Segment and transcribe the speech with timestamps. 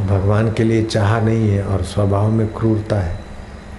[0.00, 3.18] भगवान के लिए चाह नहीं है और स्वभाव में क्रूरता है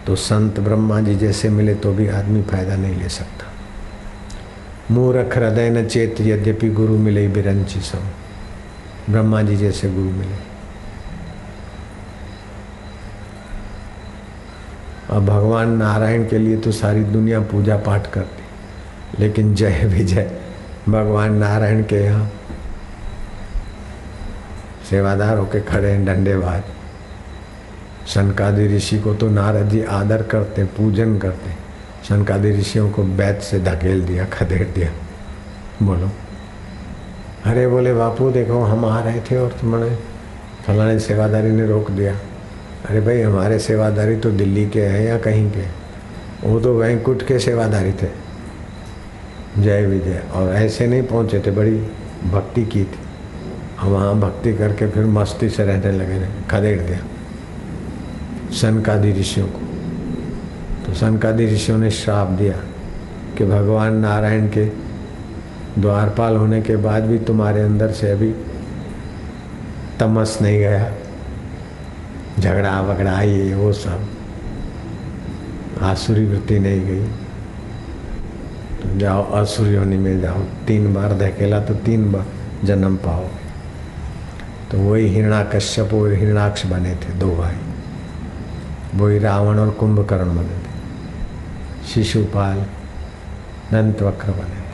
[0.08, 3.46] तो संत ब्रह्मा जी जैसे मिले तो भी आदमी फ़ायदा नहीं ले सकता।
[4.92, 8.03] मूर्ख हृदय न चेत, यद्यपि गुरु मिले बिरंची सब।
[9.10, 10.46] ब्रह्मा जी जैसे गुरु मिले।
[15.10, 18.44] और भगवान नारायण के लिए तो सारी दुनिया पूजा पाठ करती,
[19.20, 20.31] लेकिन जय विजय,
[20.90, 22.31] भगवान नारायण के यहाँ
[24.90, 26.64] सेवादार होके खड़े हैं डंडेबाज।
[28.08, 31.52] सनकादि ऋषि को तो नारद जी आदर करते, पूजन करते।
[32.10, 34.91] सनकादि ऋषियों को बैत से धकेल दिया, खदेड़ दिया।
[35.84, 36.10] बोलो।
[37.46, 39.96] अरे बोले, बापू, देखो, हम आ रहे थे और तुमने
[40.68, 42.13] फलाने सेवादारी ने रोक दिया।
[42.90, 45.63] अरे भाई, हमारे सेवादारी तो दिल्ली के हैं या कहीं के?
[46.48, 48.08] वो तो वैंकुट के सेवादारी थे।
[49.58, 51.88] जय विजय। और ऐसे नहीं पहुँचे थे, बड़ी
[52.32, 53.07] भक्ति की थी।
[53.86, 56.99] वहाँ भक्ति करके फिर मस्ती से रहने लगे खदेड़ दिया।
[58.52, 59.60] सनकादि ऋषियों को।
[60.85, 62.54] तो सनकादि ऋषियों ने श्राप दिया
[63.37, 64.65] कि भगवान नारायण के
[65.79, 68.35] द्वारपाल होने के बाद भी तुम्हारे अंदर से अभी
[69.99, 70.93] तमस नहीं गया।
[72.39, 74.07] झगड़ा वगड़ा, ये, वो सब।
[75.81, 77.05] आसुरी वृत्ति नहीं गई।
[78.83, 80.37] तो जाओ असुर योनि में जाओ।
[80.67, 82.25] तीन बार धकेला तो तीन बार
[82.63, 83.25] जन्म पाओ
[84.71, 87.55] तो वही हिरणा कश्यप और हिरणाक्ष बने थे, दो भाई।
[88.95, 90.77] वही रावण और कुंभकर्ण बने थे।
[91.87, 92.57] शिशुपाल
[93.71, 94.67] दंत वक्र बने थे।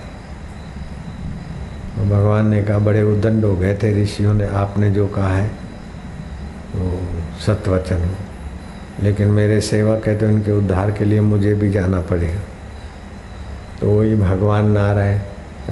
[2.10, 5.52] भगवान ने कहा, बड़े उदंड हो गए थे ऋषियों ने, आपने जो कहा है,
[6.76, 7.02] वो
[7.46, 8.12] सत्वचन
[9.00, 12.40] लेकिन मेरे सेवक है तो इनके उद्धार के लिए मुझे भी जाना पड़ेगा।
[13.82, 15.20] तो वही भगवान नारायण,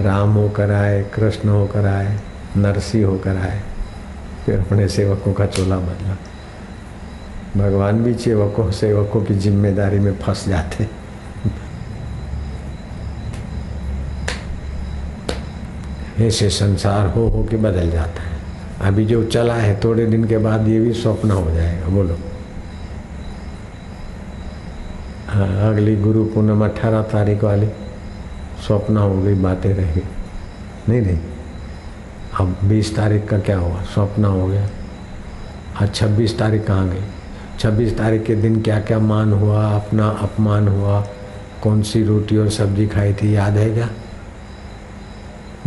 [0.03, 2.17] राम होकर आए, कृष्ण होकर आए,
[2.57, 3.61] नरसी होकर आए।
[4.45, 6.17] फिर अपने सेवकों का चोला बदला
[7.57, 10.87] भगवान भी सेवकों सेवकों की ज़िम्मेदारी में फंस जाते।
[16.19, 18.39] ऐसे संसार हो हो के बदल जाता है।
[18.81, 22.17] अभी जो चला है, थोड़े दिन के बाद ये भी स्वप्न हो जाएगा, बोलो।
[25.29, 27.67] हाँ अगली गुरु पूनम अठारह तारीख वाली,
[28.67, 30.03] स्वप्न हो गई बातें रह गई
[30.89, 31.19] नहीं नहीं।
[32.41, 33.81] अब बीस तारीख का क्या हुआ?
[33.81, 34.69] स्वप्न हो गया।
[35.81, 37.01] आज छब्बीस तारीख कहाँ गई?
[37.59, 41.07] छब्बीस तारीख के दिन क्या क्या मान हुआ, अपना अपमान हुआ?
[41.63, 43.89] कौन सी रोटी और सब्ज़ी खाई थी, याद है क्या?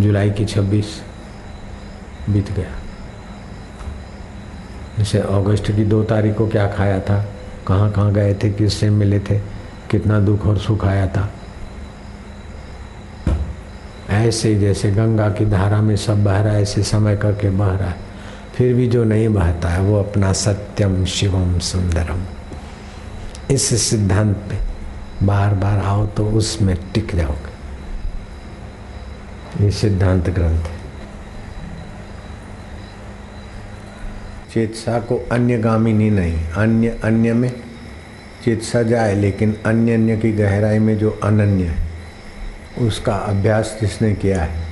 [0.01, 1.03] जुलाई की छब्बीस
[2.31, 2.71] बीत गया।
[4.99, 7.27] जैसे अगस्त की दो तारीख को क्या खाया था?
[7.67, 8.51] कहाँ कहाँ गए थे?
[8.51, 9.39] किससे मिले थे?
[9.91, 11.31] कितना दुख और सुख आया था?
[14.25, 17.77] ऐसे ही जैसे गंगा की धारा में सब बह रहा है, ऐसे समय करके बह
[17.77, 17.97] रहा है।
[18.57, 22.23] फिर भी जो नहीं बहता है, वो अपना सत्यम शिवम सुंदरम।
[23.51, 24.59] इस सिद्धांत पे
[25.27, 27.53] बार बार आओ तो उसमें टिक जाओगे।
[29.65, 30.79] ये सिद्धांत ग्रंथ है।
[34.55, 37.53] चेतसा को अन्य गामिनी नहीं अन्य अन्य में
[38.45, 41.94] चित्सा जाए, लेकिन अन्य अन्य की गहराई में जो अनन्य है।
[42.79, 44.63] उसका अभ्यास जिसने किया है,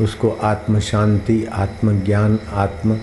[0.00, 2.98] उसको आत्म शांति आत्मज्ञान, आत्म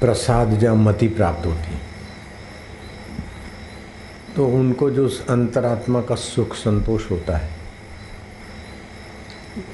[0.00, 1.80] प्रसाद या मति प्राप्त होती है।
[4.36, 7.50] तो उनको जो अंतरात्मा का सुख संतोष होता है,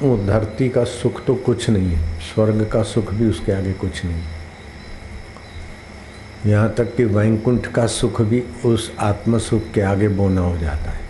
[0.02, 4.04] वो धरती का सुख तो कुछ नहीं है, स्वर्ग का सुख भी उसके आगे कुछ
[4.04, 4.33] नहीं है।
[6.46, 10.90] यहाँ तक कि वैकुंठ का सुख भी उस आत्म सुख के आगे बोना हो जाता
[10.90, 11.00] है।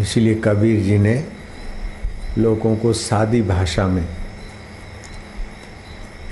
[0.00, 1.24] इसीलिए कबीर जी ने
[2.38, 4.08] लोगों को सादी भाषा में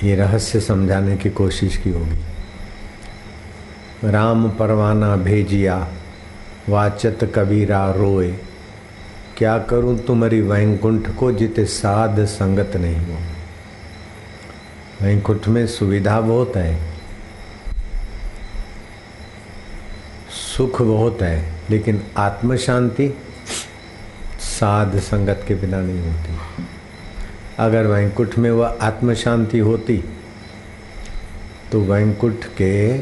[0.05, 2.19] ये रहस्य समझाने की कोशिश की होगी।
[4.05, 5.89] राम परवाना भेजिया,
[6.69, 8.33] वाचत कबीरा रोए।
[9.37, 13.19] क्या करूँ तुम्हारी वैकुंठ को जिते साध संगत नहीं हो?
[15.03, 16.94] वैकुंठ में सुविधा बहुत है।
[20.57, 23.09] सुख बहुत है, लेकिन आत्म शांति
[24.41, 26.37] साध संगत के बिना नहीं होती।
[27.59, 29.97] अगर वैंकुट में वह आत्म शांति होती
[31.73, 32.99] तो वैंकुट के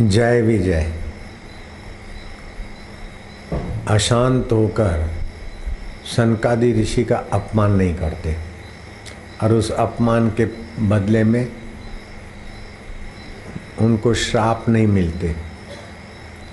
[0.00, 0.92] जय विजय,
[3.88, 5.10] अशांत होकर
[6.06, 8.36] सनकादि ऋषि का अपमान नहीं करते।
[9.42, 10.44] और उस अपमान के
[10.88, 11.46] बदले में
[13.80, 15.34] उनको श्राप नहीं मिलते।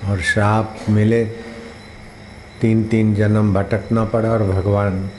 [0.06, 1.24] और श्राप मिले
[2.62, 5.10] तीन तीन जन्म भटकना पड़ा और भगवान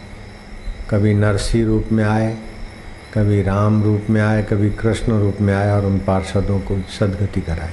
[0.91, 2.37] कभी नरसी रूप में आए,
[3.15, 7.41] कभी राम रूप में आए, कभी कृष्ण रूप में आए और उन पार्षदों को सदगति
[7.41, 7.73] कराए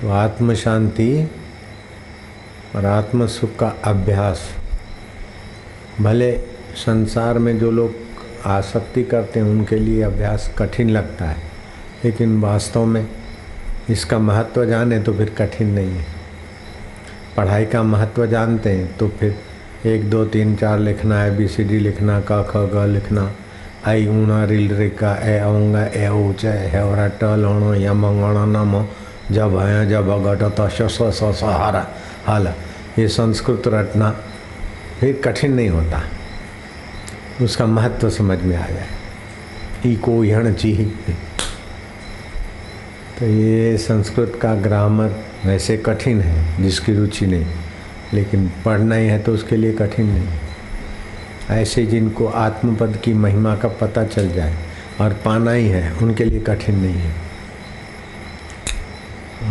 [0.00, 1.28] तो आत्म शांति
[2.76, 4.48] और आत्म सुख का अभ्यास,
[6.00, 6.32] भले
[6.76, 7.94] संसार में जो लोग
[8.46, 11.51] आसक्ति करते हैं, उनके लिए अभ्यास कठिन लगता है।
[12.04, 13.06] लेकिन वास्तव में
[13.90, 16.04] इसका महत्व जाने तो फिर कठिन नहीं है।
[17.36, 19.38] पढ़ाई का महत्व जानते हैं तो फिर
[19.86, 23.30] एक, दो, तीन, चार लिखना है बी सी डी लिखना, क, ख, ग लिखना।
[23.86, 28.84] आई ऊणा रिल, रिका ए औंगा ए ऊँचा है और ट लौणो यम गण नम
[29.34, 31.86] जब है जब अगट त स स स हारा
[32.26, 32.46] हाल
[32.98, 34.10] ये संस्कृत रटना
[35.00, 36.02] फिर कठिन नहीं होता।
[37.42, 38.86] उसका महत्व समझ में आ जाए।
[39.86, 40.72] ई को यण ची
[43.22, 47.46] तो ये संस्कृत का ग्रामर वैसे कठिन है, जिसकी रुचि नहीं।
[48.14, 50.28] लेकिन पढ़ना ही है तो उसके लिए कठिन नहीं।
[51.50, 54.56] ऐसे जिनको आत्मपद की महिमा का पता चल जाए
[55.00, 57.12] और पाना ही है, उनके लिए कठिन नहीं है।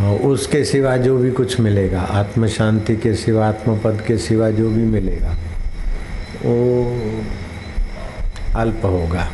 [0.04, 4.70] और उसके सिवा जो भी कुछ मिलेगा आत्म शांति के सिवा, आत्मपद के सिवा जो
[4.70, 5.36] भी मिलेगा,
[6.46, 6.86] वो
[8.56, 9.32] अल्प होगा।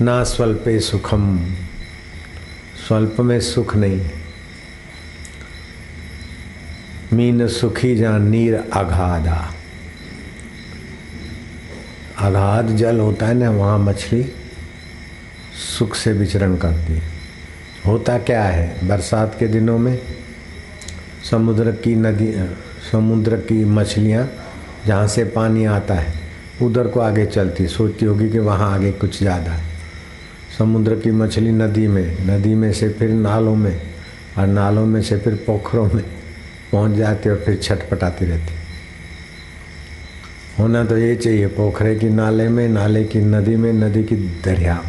[0.00, 1.40] ना स्वल्पे सुखम
[2.88, 4.00] स्वल्प में सुख नहीं।
[7.12, 9.36] मीन सुखी जा नीर अघाधा
[12.18, 14.22] अघाध जल होता है ना, वहाँ मछली
[15.78, 17.02] सुख से विचरण करती है।
[17.86, 18.88] होता क्या है?
[18.88, 19.98] बरसात के दिनों में
[21.30, 22.32] समुद्र की नदी,
[22.92, 24.28] समुद्र की मछलियाँ
[24.86, 26.12] जहाँ से पानी आता है,
[26.62, 29.67] उधर को आगे चलती सोचती होगी कि वहाँ आगे कुछ ज़्यादा है।
[30.58, 33.80] समुद्र की मछली नदी में नदी में से फिर नालों में,
[34.38, 36.04] और नालों में से फिर पोखरों में
[36.72, 38.54] पहुँच जाती और फिर छटपटाती रहती।
[40.58, 44.82] होना तो ये चाहिए, पोखरे की नाले में, नाले की नदी में, नदी की दरिया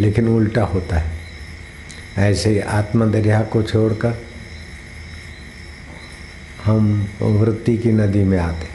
[0.00, 1.12] लेकिन उल्टा होता है।
[2.18, 4.14] ऐसे ही आत्म दरिया को छोड़कर
[6.64, 8.66] हम वृत्ति की नदी में आते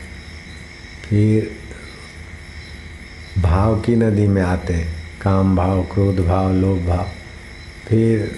[1.04, 1.52] फिर
[3.42, 4.97] भाव की नदी में आते हैं।
[5.28, 7.08] काम भाव, क्रोध भाव, लोभ भाव।
[7.88, 8.32] फिर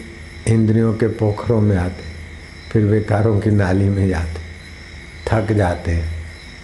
[0.47, 2.03] इंद्रियों के पोखरों में आते,
[2.71, 4.39] फिर विकारों की नाली में जाते,
[5.27, 6.09] थक जाते। हैं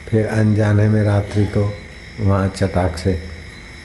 [0.09, 1.77] फिर अनजाने में रात्रि को
[2.19, 3.23] वहाँ चटाक से,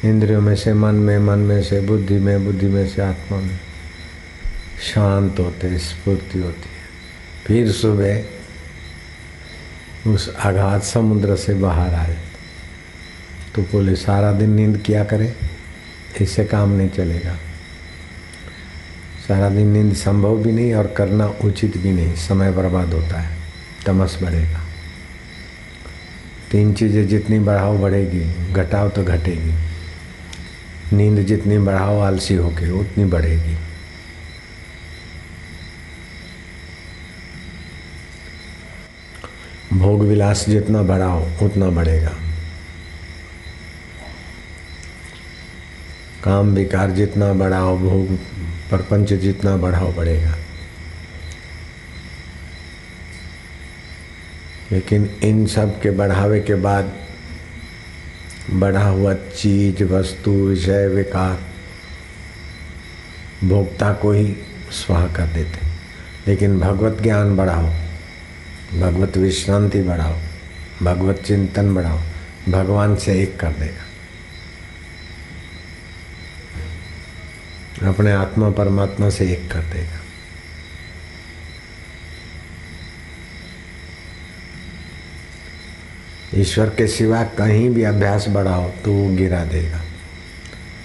[0.04, 3.60] इंद्रियों में से, मन में मन में से, बुद्धि में बुद्धि में से, आत्मा में
[4.94, 6.88] शांत होते, स्फूर्ति होती है।
[7.46, 8.24] फिर सुबह
[10.06, 12.16] उस आघात समुद्र से बाहर आए।
[13.54, 15.49] तो बोले, सारा दिन नींद किया करे?
[16.20, 17.36] इससे काम नहीं चलेगा।
[19.28, 23.38] सारा दिन नींद संभव भी नहीं और करना उचित भी नहीं। समय बर्बाद होता है,
[23.86, 24.60] तमस बढ़ेगा।
[26.50, 29.54] तीन चीज़ें जितनी बढ़ाओ बढ़ेगी, घटाओ तो घटेगी।
[30.96, 33.56] नींद जितनी बढ़ाओ, आलसी होके उतनी बढ़ेगी।
[39.72, 42.12] भोग विलास जितना बढ़ाओ, उतना बढ़ेगा।
[46.24, 48.08] काम विकार जितना बढ़ाओ, भोग
[48.70, 50.34] प्रपंच जितना बढ़ाओ बढ़ेगा।
[54.72, 56.92] लेकिन इन सब के बढ़ावे के बाद
[58.50, 61.40] बढ़ा हुआ चीज़, वस्तु, विषय, विकार,
[63.48, 64.36] भोक्ता को ही
[64.70, 65.66] स्वाह कर देते।
[66.26, 67.66] लेकिन भगवत ज्ञान बढ़ाओ,
[68.80, 70.16] भगवत विश्रांति बढ़ाओ,
[70.82, 71.98] भगवत चिंतन बढ़ाओ,
[72.48, 73.89] भगवान से एक कर देगा।
[77.82, 79.98] अपने आत्मा परमात्मा से एक कर देगा।
[86.34, 89.80] ईश्वर के सिवा कहीं भी अभ्यास बढ़ाओ तो वो गिरा देगा।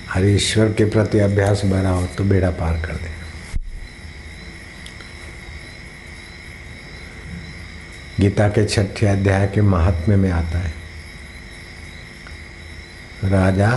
[0.09, 3.13] हर ईश्वर के प्रति अभ्यास बढ़ाओ तो बेड़ा पार कर देगा।
[8.19, 10.73] गीता के छठे अध्याय के महात्म्य में आता है।
[13.23, 13.69] राजा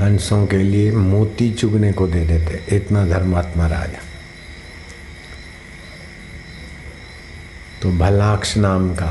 [0.00, 4.02] हंसों के लिए मोती चुगने को दे देते। इतना धर्मात्मा राजा।
[7.82, 9.06] तो भलाक्ष नाम का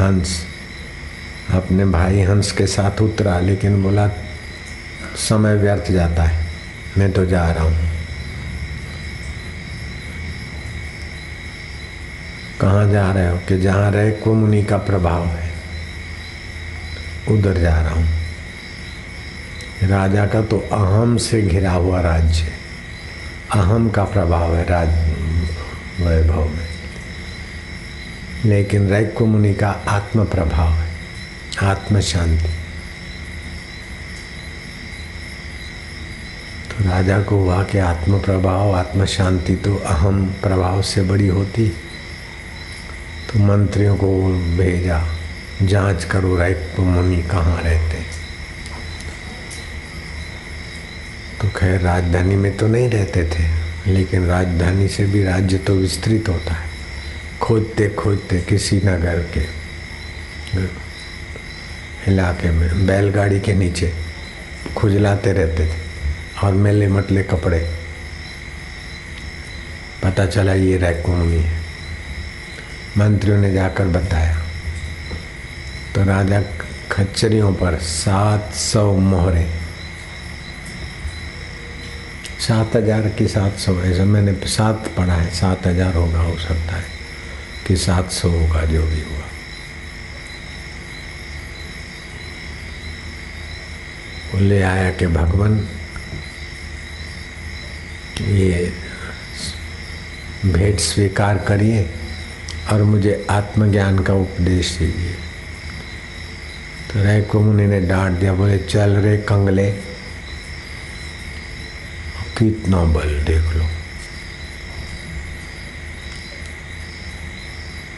[0.00, 0.46] हंस
[1.50, 4.10] अपने भाई हंस के साथ उतरा, लेकिन बोला,
[5.16, 6.46] समय व्यर्थ जाता है,
[6.98, 7.92] मैं तो जा रहा हूँ।
[12.60, 13.38] कहाँ जा रहे हो?
[13.48, 15.52] कि जहाँ रहे को मुनि का प्रभाव है,
[17.28, 18.21] उधर जा रहा हूँ।
[19.82, 22.52] राजा का तो अहम से घिरा हुआ राज्य
[23.54, 24.88] अहम का प्रभाव है राज,
[26.00, 26.68] वैभव में।
[28.44, 30.90] लेकिन रैक्य मुनि का आत्म प्रभाव है
[31.62, 32.48] आत्म शांति
[36.70, 41.68] तो राजा को हुआ कि आत्म प्रभाव आत्म शांति तो अहम प्रभाव से बड़ी होती।
[43.28, 44.08] तो मंत्रियों को
[44.56, 45.02] भेजा,
[45.62, 48.11] जाँच करो रैक्य मुनि कहाँ रहते हैं।
[51.42, 53.44] तो खैर राजधानी में तो नहीं रहते थे,
[53.92, 56.70] लेकिन राजधानी से भी राज्य तो विस्तृत होता है।
[57.40, 59.40] खोजते खोजते किसी नगर के
[62.08, 63.92] इलाके में बैलगाड़ी के नीचे
[64.76, 65.80] खुजलाते रहते थे
[66.42, 67.60] और मेले मतले कपड़े।
[70.02, 71.60] पता चला ये रैकुमुनि है।
[72.98, 74.36] मंत्रियों ने जाकर बताया
[75.94, 76.42] तो राजा
[76.92, 79.46] खच्चरियों पर सात सौ मोहरे
[82.42, 86.76] सात हज़ार की सात सौ ऐसा मैंने सात पढ़ा है, सात हज़ार होगा, हो सकता
[86.76, 86.84] है
[87.66, 89.20] कि सात सौ होगा जो भी हुआ।
[94.40, 95.58] ले आया कि भगवान,
[98.22, 98.72] ये
[100.46, 101.88] भेंट स्वीकार करिए
[102.72, 105.14] और मुझे आत्मज्ञान का उपदेश दीजिए।
[106.90, 109.70] तो रे को मुनि ने डांट दिया, बोले, चल रे कंगले।
[112.42, 113.64] कितना बल देख लो।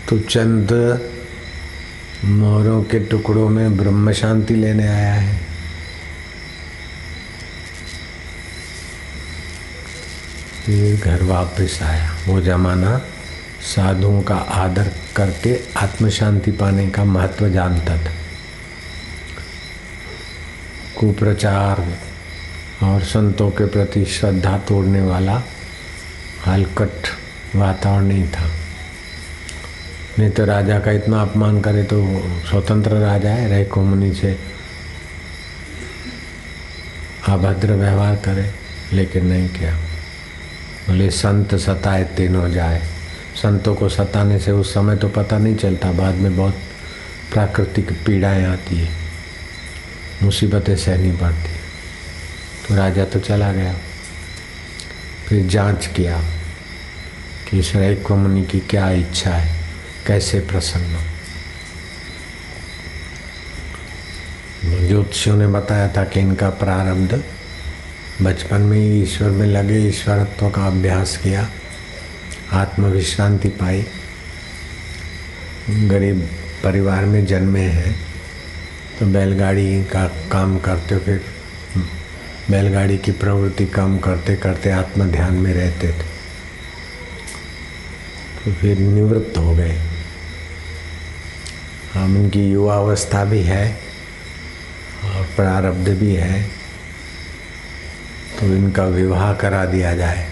[0.08, 0.72] तो चंद,
[2.24, 5.40] मोरों के टुकड़ों में ब्रह्म शांति लेने आया है।
[10.66, 12.98] फिर घर वापस आया। वो जमाना
[13.62, 18.12] साधुओं का आदर करके आत्म शांति पाने का महत्व जानता था।
[21.00, 21.98] कुप्रचार
[22.82, 25.42] और संतों के प्रति श्रद्धा तोड़ने वाला
[26.46, 27.08] हलकट
[27.56, 28.50] वातावरण नहीं था।
[30.18, 34.38] नहीं तो राजा का इतना अपमान करे तो स्वतंत्र राजा है रह मुनि से
[37.28, 38.50] अभद्र व्यवहार करे,
[38.92, 39.76] लेकिन नहीं किया।
[40.88, 42.82] बोले, संत सताए तीनों जाए।
[43.42, 46.54] संतों को सताने से उस समय तो पता नहीं चलता, बाद में बहुत
[47.32, 48.88] प्राकृतिक पीड़ाएँ आती है।
[50.22, 51.53] मुसीबतें सहनी पड़ती। है
[52.68, 53.74] तो राजा तो चला गया।
[55.26, 56.20] फिर जाँच किया
[57.48, 59.56] कि इस रैक मुनि की क्या इच्छा है,
[60.06, 60.98] कैसे प्रसन्न
[64.86, 67.22] ज्योतिषियों ने बताया था कि इनका प्रारब्ध
[68.22, 71.48] बचपन में ही ईश्वर में लगे ईश्वरत्व का अभ्यास किया,
[72.52, 73.84] आत्मविश्रांति पाई।
[75.88, 76.20] गरीब
[76.64, 77.94] परिवार में जन्मे हैं
[78.98, 81.20] तो बैलगाड़ी का काम करते फिर
[82.50, 86.14] बैलगाड़ी की प्रवृत्ति कम करते करते आत्म ध्यान में रहते थे।
[88.44, 89.80] तो फिर निवृत्त हो गए।
[91.94, 93.80] हम उनकी युवावस्था भी है
[95.04, 96.42] और प्रारब्ध भी है।
[98.40, 100.30] तो इनका विवाह करा दिया जाए।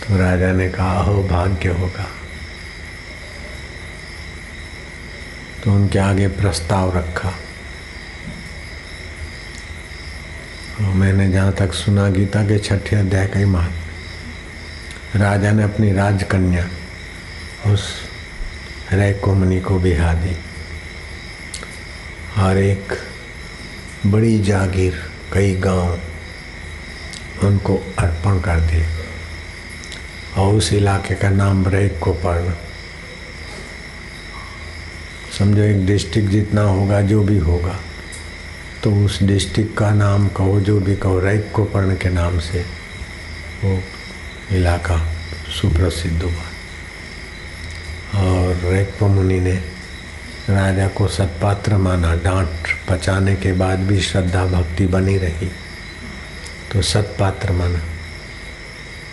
[0.00, 2.10] तो राजा ने कहा हो भाग्य होगा।
[5.64, 7.38] तो उनके आगे प्रस्ताव रखा और
[10.80, 16.64] मैंने जहाँ तक सुना, गीता के छठे अध्याय का ही महात्म राजा ने अपनी राजकन्या
[17.72, 17.82] उस
[18.92, 20.36] रैकोमनी को बिहा दी
[22.42, 22.92] और एक
[24.06, 24.94] बड़ी जागीर,
[25.32, 28.86] कई गाँव उनको अर्पण कर दिए
[30.36, 32.56] और उस इलाके का नाम रैक को पढ़ना
[35.38, 37.78] समझो एक डिस्ट्रिक्ट जितना होगा, जो भी होगा।
[38.84, 41.64] तो उस डिस्ट्रिक्ट का नाम कहो, जो भी कहो रैक को
[42.10, 42.64] नाम से
[43.64, 43.78] वो
[44.52, 44.98] इलाका
[45.60, 46.44] सुप्रसिद्ध हुआ।
[48.22, 49.54] और रैक मुनि ने
[50.50, 55.50] राजा को सत्पात्र माना। डांट पचाने के बाद भी श्रद्धा भक्ति बनी रही
[56.72, 57.80] तो सत्पात्र माना।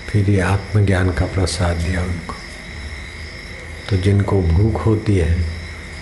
[0.09, 2.35] फिर ये आत्मज्ञान का प्रसाद दिया उनको।
[3.89, 5.45] तो जिनको भूख होती है,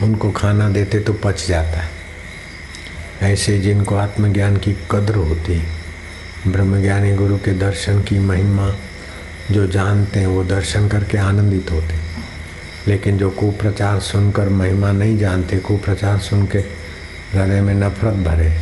[0.01, 1.98] उनको खाना देते तो पच जाता है।
[3.21, 5.63] ऐसे जिनको आत्मज्ञान की कद्र होती।
[6.47, 8.75] ब्रह्मज्ञानी गुरु के दर्शन की महिमा,
[9.51, 11.95] जो जानते हैं, वो दर्शन करके आनंदित होते।
[12.87, 16.59] लेकिन जो कुप्रचार सुनकर महिमा नहीं जानते, कुप्रचार सुन के
[17.33, 18.59] हृदय में नफरत भरे,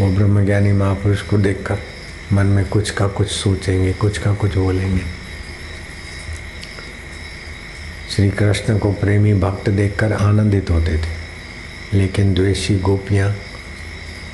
[0.00, 1.78] वो ब्रह्मज्ञानी महापुरुष को देखकर
[2.32, 5.02] मन में कुछ का कुछ सोचेंगे, कुछ का कुछ बोलेंगे।
[8.16, 11.26] श्री कृष्ण को प्रेमी भक्त देखकर आनंदित होते थे।
[11.94, 13.36] लेकिन द्वेषी गोपियाँ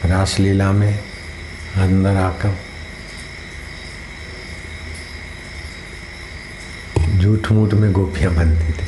[0.05, 0.99] रासलीला में
[1.77, 2.57] अंदर आकर
[7.13, 8.87] झूठ मूठ में गोपियाँ बनती थी।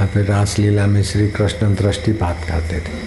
[0.00, 2.98] और फिर रासलीला में श्री कृष्ण दृष्टिपात करते थे।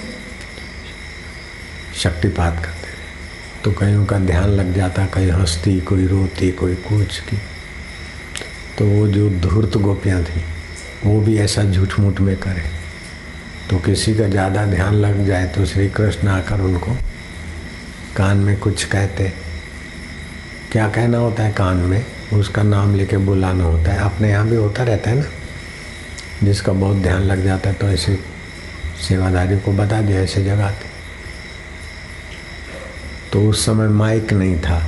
[1.99, 7.19] शक्तिपात करते थे। तो कईयों का ध्यान लग जाता कहीं हंसती, कोई रोती, कोई कुछ
[7.19, 7.37] की
[8.77, 10.43] तो वो जो धूर्त गोपियाँ थी,
[11.05, 12.69] वो भी ऐसा झूठ मूठ में करे।
[13.69, 16.95] तो किसी का ज़्यादा ध्यान लग जाए तो श्री कृष्ण आकर उनको
[18.17, 19.31] कान में कुछ कहते।
[20.71, 22.05] क्या कहना होता है कान में?
[22.33, 25.25] उसका नाम लेके बुलाना होता है। अपने यहाँ भी होता रहता है ना?
[26.43, 28.19] जिसका बहुत ध्यान लग जाता है तो ऐसे
[29.01, 30.89] सेवादारी को बता दिया ऐसे जगाते
[33.31, 34.79] तो उस समय माइक नहीं था।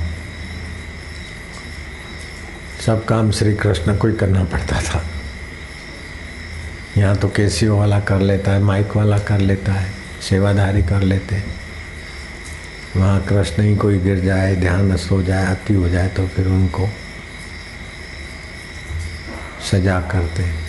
[2.86, 5.04] सब काम श्री कृष्ण को ही करना पड़ता था।
[6.98, 11.34] यहाँ तो केसियो वाला कर लेता है, माइक वाला कर लेता है सेवाधारी कर लेते
[11.34, 11.63] हैं।
[12.96, 16.88] वहाँ कृष्ण ही कोई गिर जाए, ध्यान हो जाए, अति हो जाए तो फिर उनको
[19.70, 20.62] सजा करते हैं।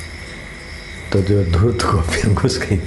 [1.12, 2.78] तो जो धूर्त गोपियाँ घुस गई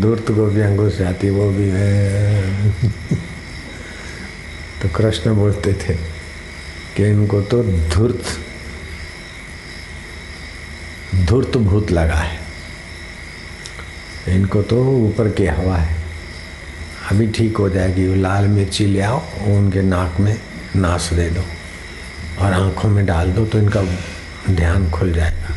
[0.00, 2.72] धूर्त गोपियाँ घुस जाती, वो भी है।
[4.82, 5.94] तो कृष्ण बोलते थे
[6.96, 8.38] कि इनको तो धूर्त
[11.28, 12.38] धूर्त भूत लगा है।
[14.28, 16.05] इनको तो ऊपर की हवा है।
[17.10, 20.40] अभी ठीक हो जाएगी। लाल मिर्ची ले आओ, उनके नाक में
[20.76, 21.40] नाश दे दो
[22.40, 23.82] और आँखों में डाल दो तो इनका
[24.50, 25.54] ध्यान खुल जाएगा।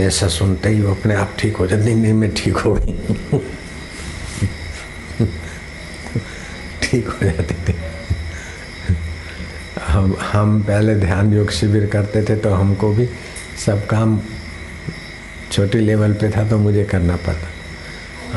[0.00, 2.92] ऐसा सुनते ही वो अपने आप ठीक हो जाते नहीं, मैं ठीक हो गई।
[6.82, 7.74] ठीक हो जाते थे।
[9.88, 13.08] हम हम पहले ध्यान योग शिविर करते थे तो हमको भी
[13.66, 14.20] सब काम
[15.52, 17.48] छोटी लेवल पे था तो मुझे करना पड़ता।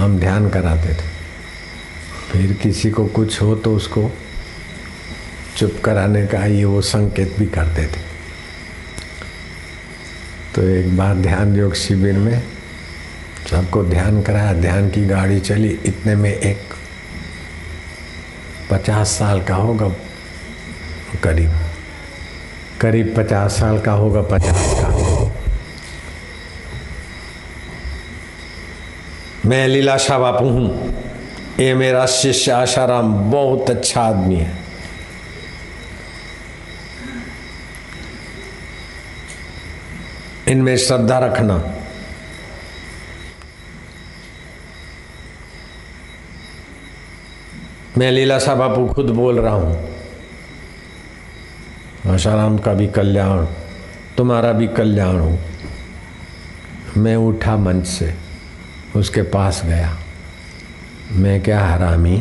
[0.02, 1.15] हम ध्यान कराते थे।
[2.36, 4.10] फिर किसी को कुछ हो तो उसको
[5.58, 8.02] चुप कराने का ये वो संकेत भी करते थे
[10.56, 12.42] तो एक बार ध्यान योग शिविर में
[13.50, 16.74] सबको ध्यान कराया, ध्यान की गाड़ी चली। इतने में एक
[18.72, 19.90] पचास साल का होगा,
[21.24, 21.52] करीब
[22.82, 24.88] करीब पचास साल का होगा, पचास का
[29.46, 31.05] मैं लीलाशाह बापू हूँ।
[31.60, 34.58] ये मेरा शिष्य आशाराम बहुत अच्छा आदमी है।
[40.48, 41.58] इनमें श्रद्धा रखना।
[47.98, 49.90] मैं लीलाशाह बापू खुद बोल रहा हूँ।
[52.08, 53.46] आशाराम का भी कल्याण,
[54.18, 55.40] तुम्हारा भी कल्याण हो।
[56.98, 58.14] मैं उठा मंच से,
[58.96, 60.05] उसके पास गया।
[61.12, 62.18] मैं क्या हरामी?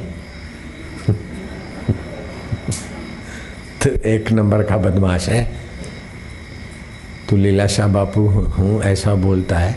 [3.83, 5.45] तो एक नंबर का बदमाश है।
[7.29, 9.77] तू लीलाशाह बापू हूँ, ऐसा बोलता है।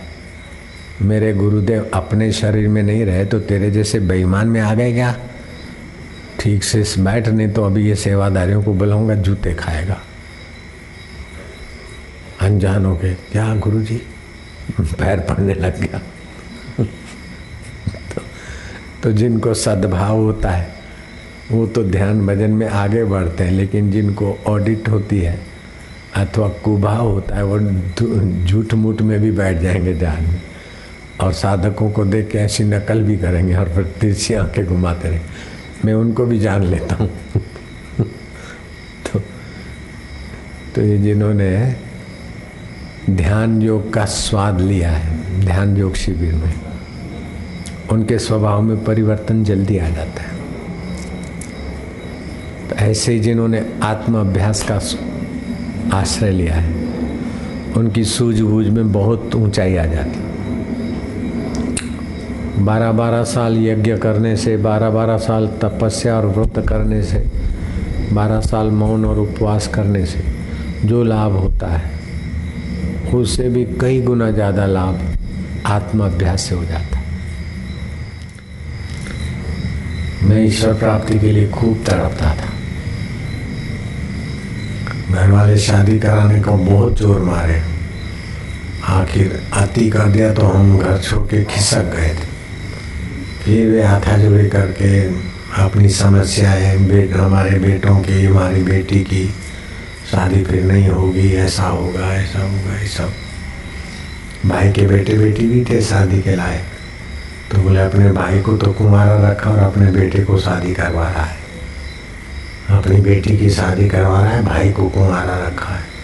[1.02, 5.15] मेरे गुरुदेव अपने शरीर में नहीं रहे तो तेरे जैसे बेईमान में आ गए क्या?
[6.39, 9.98] ठीक से बैठ, नहीं तो अभी ये सेवादारियों को बुलाऊँगा, जूते खाएगा।
[12.41, 14.02] अनजान हो गए। क्या गुरु जी
[14.80, 16.02] पैर पड़ने लग गया।
[19.03, 20.67] तो जिनको सद्भाव होता है,
[21.51, 25.39] वो तो ध्यान भजन में आगे बढ़ते हैं, लेकिन जिनको ऑडिट होती है
[26.15, 27.60] अथवा कुभाव होता है, वो
[28.45, 30.41] झूठ मूठ में भी बैठ जाएँगे ध्यान में।
[31.21, 35.86] और साधकों को देख के ऐसी नकल भी करेंगे और फिर तिरछी आँखें घुमाते रहेंगे
[35.86, 37.10] मैं उनको भी जान लेता हूँ।
[39.05, 39.19] तो
[40.75, 41.75] तो ये जिन्होंने
[43.10, 46.53] ध्यान योग का स्वाद लिया है, ध्यान योग शिविर में
[47.91, 50.36] उनके स्वभाव में परिवर्तन जल्दी आ जाता है।
[52.69, 54.80] तो ऐसे जिन्होंने आत्माभ्यास का
[55.97, 56.73] आश्रय लिया है,
[57.78, 60.26] उनकी सूझबूझ में बहुत ऊंचाई आ जाती।
[62.60, 67.19] बारह बारह साल यज्ञ करने से बारह बारह साल तपस्या और व्रत करने से,
[68.13, 70.23] बारह साल मौन और उपवास करने से
[70.84, 71.91] जो लाभ होता है,
[73.15, 75.00] उससे भी कई गुना ज़्यादा लाभ
[75.67, 76.96] आत्माभ्यास से हो जाता है।
[80.27, 82.49] मैं ईश्वर प्राप्ति के लिए खूब तड़पता था।
[85.11, 87.61] घर वाले शादी कराने को बहुत ज़ोर मारे।
[88.91, 92.27] आखिर आती कर दिया तो हम घर छोड़ के खिसक गए थे।
[93.43, 94.91] फिर वे हाथा जोड़ी करके
[95.63, 99.25] अपनी समस्याएँ बेट हमारे बेटों की, हमारी बेटी की,
[100.11, 103.13] शादी फिर नहीं होगी, ऐसा होगा ऐसा होगा ये सब
[104.45, 106.75] भाई के बेटे बेटी भी थे, शादी के लायक।
[107.51, 111.23] तो बोले, अपने भाई को तो कुमारा रखा और अपने बेटे को शादी करवा रहा
[111.23, 111.38] है।
[112.69, 115.97] अपनी बेटी की शादी करवा रहा है, भाई को कुमारा रखा है।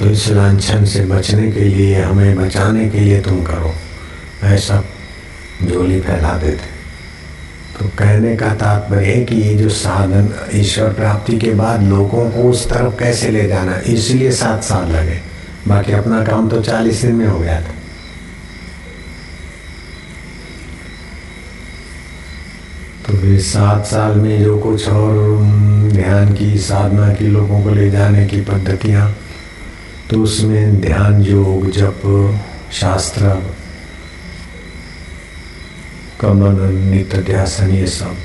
[0.00, 3.74] तो इस लाछन से बचने के लिए, हमें बचाने के लिए तुम करो।
[4.44, 4.84] ऐसा
[5.64, 6.74] झोली फैला देते।
[7.78, 12.50] तो कहने का तात्पर्य है कि ये जो साधन, ईश्वर प्राप्ति के बाद लोगों को
[12.50, 15.20] उस तरफ़ कैसे ले जाना, इसलिए सात साल लगे।
[15.68, 17.74] बाकी अपना काम तो चालीस दिन में हो गया था।
[23.24, 25.14] फिर सात साल में जो कुछ और
[25.92, 29.06] ध्यान की, साधना की, लोगों को ले जाने की पद्धतियाँ
[30.10, 32.02] तो उसमें ध्यान योग, जप,
[32.72, 33.30] शास्त्र,
[36.20, 36.60] कमन
[36.90, 38.16] नित्य ध्यासन ये सब।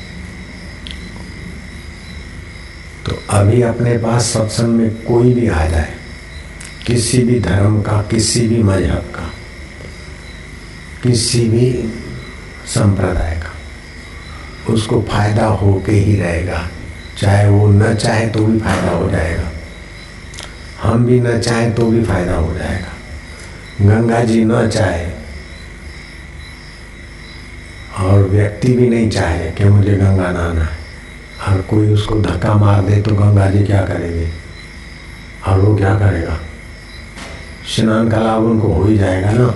[3.06, 5.94] तो अभी अपने पास सत्संग में कोई भी आ जाए,
[6.88, 9.32] किसी भी धर्म का, किसी भी मज़हब का,
[11.04, 11.72] किसी भी
[12.68, 13.39] संप्रदाय
[14.70, 16.68] उसको फ़ायदा होके ही रहेगा।
[17.18, 19.50] चाहे वो न चाहे तो भी फ़ायदा हो जाएगा।
[20.84, 22.98] हम भी न चाहे तो भी फ़ायदा हो जाएगा।
[23.82, 25.08] गंगा जी न चाहे
[28.00, 30.78] और व्यक्ति भी नहीं चाहे कि मुझे गंगा नहाना है।
[31.48, 34.30] और कोई उसको धक्का मार दे तो गंगा जी क्या करेंगे?
[35.48, 36.40] और वो क्या करेगा?
[37.68, 39.54] स्नान का लाभ उनको हो ही जाएगा ना।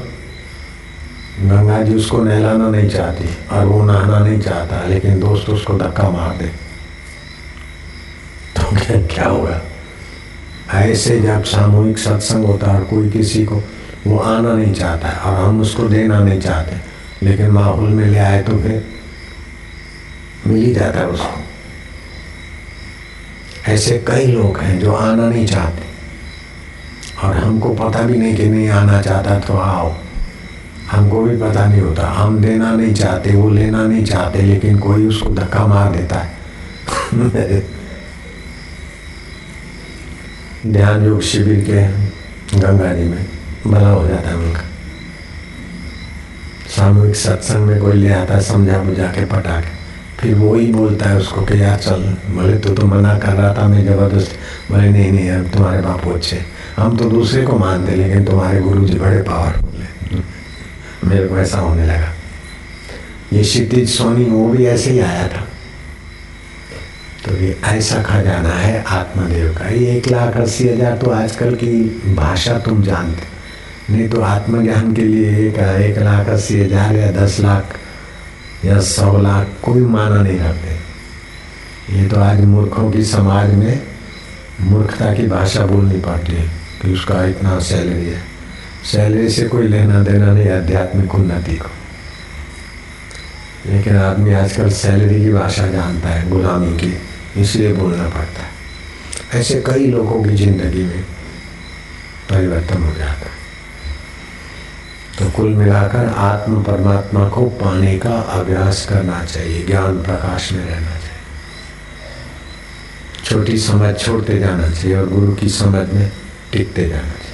[1.41, 6.09] गंगा जी उसको नहलाना नहीं चाहती और वो नहाना नहीं चाहता, लेकिन दोस्त उसको धक्का
[6.09, 6.47] मार दे।
[8.55, 9.61] तो क्या क्या होगा?
[10.73, 13.61] ऐसे जब सामूहिक सत्संग होता है और कोई किसी को
[14.07, 16.75] वो आना नहीं चाहता है और हम उसको देना नहीं चाहते,
[17.25, 18.85] लेकिन माहौल में ले आए तो फिर
[20.47, 21.41] मिल ही जाता है उसको।
[23.71, 28.69] ऐसे कई लोग हैं जो आना नहीं चाहते और हमको पता भी नहीं कि नहीं
[28.69, 29.93] आना चाहता तो आओ।
[30.93, 35.07] हमको भी पता नहीं होता। हम देना नहीं चाहते, वो लेना नहीं चाहते, लेकिन कोई
[35.07, 36.31] उसको धक्का मार देता है।
[40.67, 41.79] ध्यान योग शिविर के
[42.59, 43.25] गंगा जी में
[43.67, 44.61] भला हो जाता है उनका।
[46.67, 49.71] सामूहिक सत्संग में कोई ले आता है समझा बुझा के पटा के
[50.19, 52.01] फिर वो ही बोलता है उसको कि, यार चल
[52.35, 54.31] बोले तो तो मना कर रहा था, मैं ज़बरदस्त
[54.71, 56.39] बोले, नहीं नहीं अब तुम्हारे बापू अच्छे
[56.77, 59.92] हम तो दूसरे को मानते लेकिन तुम्हारे गुरु जी बड़े पावरफुल है।
[61.03, 62.13] मेरे को ऐसा होने लगा।
[63.33, 65.47] ये क्षितिज सोनी, वो भी ऐसे ही आया था।
[67.25, 72.15] तो ये ऐसा खजाना है आत्मदेव का। ये एक लाख अस्सी हज़ार तो आजकल की
[72.15, 73.31] भाषा तुम जानते।
[73.89, 77.77] नहीं तो आत्मज्ञान के लिए एक एक लाख अस्सी हज़ार या दस लाख
[78.65, 80.81] या सौ लाख कोई माना नहीं रखते
[81.91, 83.81] ये तो आज मूर्खों की समाज में
[84.61, 86.47] मूर्खता की भाषा बोलनी पड़ती है
[86.81, 88.21] कि उसका इतना सैलरी है।
[88.91, 91.69] सैलरी से कोई लेना देना नहीं, आध्यात्मिक उन्नति को।
[93.65, 96.97] लेकिन आदमी आजकल सैलरी की भाषा जानता है, गुलामी की,
[97.41, 98.53] इसलिए बोलना पड़ता है।
[99.39, 101.01] ऐसे कई लोगों की ज़िंदगी में
[102.29, 103.43] परिवर्तन हो जाता है।
[105.19, 110.91] तो कुल मिलाकर आत्म परमात्मा को पाने का अभ्यास करना चाहिए, ज्ञान प्रकाश में रहना
[110.91, 110.99] चाहिए।
[113.25, 116.11] छोटी समझ छोड़ते जाना चाहिए और गुरु की समझ में
[116.51, 117.32] टिकते जाना चाहिए।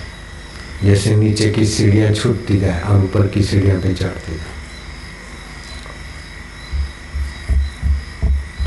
[0.83, 4.57] जैसे नीचे की सीढ़ियाँ छूटती जाए और ऊपर की सीढ़ियाँ पे चढ़ती जाए।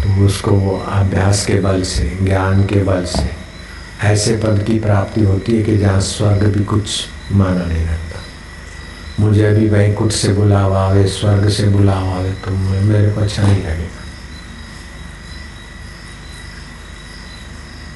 [0.03, 3.31] तो उसको वो अभ्यास के बल से, ज्ञान के बल से,
[4.03, 8.21] ऐसे पद की प्राप्ति होती है कि जहाँ स्वर्ग भी कुछ माना नहीं रहता।
[9.21, 13.63] मुझे अभी वैकुंठ से बुलावा आवे, स्वर्ग से बुलावा आवे तो मेरे को अच्छा नहीं
[13.63, 14.01] लगेगा।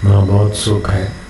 [0.04, 1.25] वहाँ बहुत सुख है।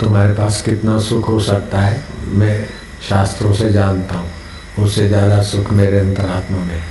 [0.00, 2.66] तुम्हारे पास कितना सुख हो सकता है, मैं
[3.08, 4.30] शास्त्रों से जानता हूँ।
[4.78, 6.84] उससे ज़्यादा सुख मेरे अंतरात्मा में है।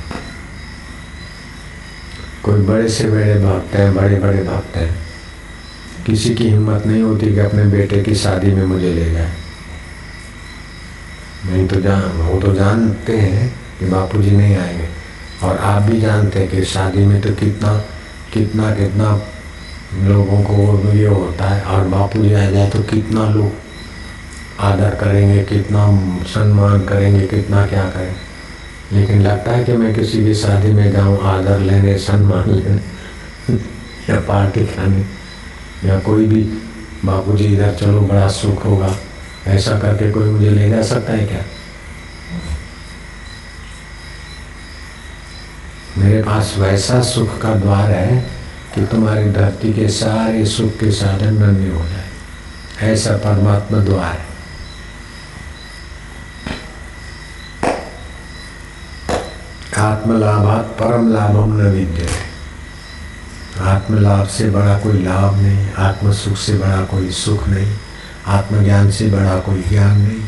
[2.44, 4.96] कोई बड़े से बड़े भक्त हैं बड़े बड़े भक्त हैं।
[6.06, 9.32] किसी की हिम्मत नहीं होती कि अपने बेटे की शादी में मुझे ले जाए।
[11.46, 14.88] नहीं तो जान, वो तो जानते हैं कि बापूजी नहीं आएँगे।
[15.44, 17.78] और आप भी जानते हैं कि शादी में तो कितना
[18.34, 19.22] कितना कितना
[19.96, 23.52] लोगों को ये होता है, और बापू जी आ जाए तो कितना लोग
[24.60, 25.86] आदर करेंगे, कितना
[26.28, 28.16] सम्मान करेंगे, कितना क्या करें
[28.94, 33.56] लेकिन लगता है कि मैं किसी भी शादी में जाऊँ, आदर लेने, सम्मान लेने,
[34.10, 35.06] या पार्टी खाने,
[35.88, 36.42] या कोई भी
[37.06, 38.96] बापूजी इधर चलो, बड़ा सुख होगा।
[39.48, 41.44] ऐसा करके कोई मुझे ले जा सकता है क्या?
[45.98, 48.37] मेरे पास वैसा सुख का द्वार है
[48.76, 52.10] कि तुम्हारी धरती के सारे सुख के साधन नन्हे हो जाए।
[52.94, 54.28] ऐसा परमात्मा द्वार है।
[59.78, 62.10] आत्मलाभात परम लाभम न विद्य
[63.60, 67.74] आत्मलाभ से बड़ा कोई लाभ नहीं आत्म सुख से बड़ा कोई सुख नहीं,
[68.28, 70.26] आत्मज्ञान से बड़ा कोई ज्ञान नहीं।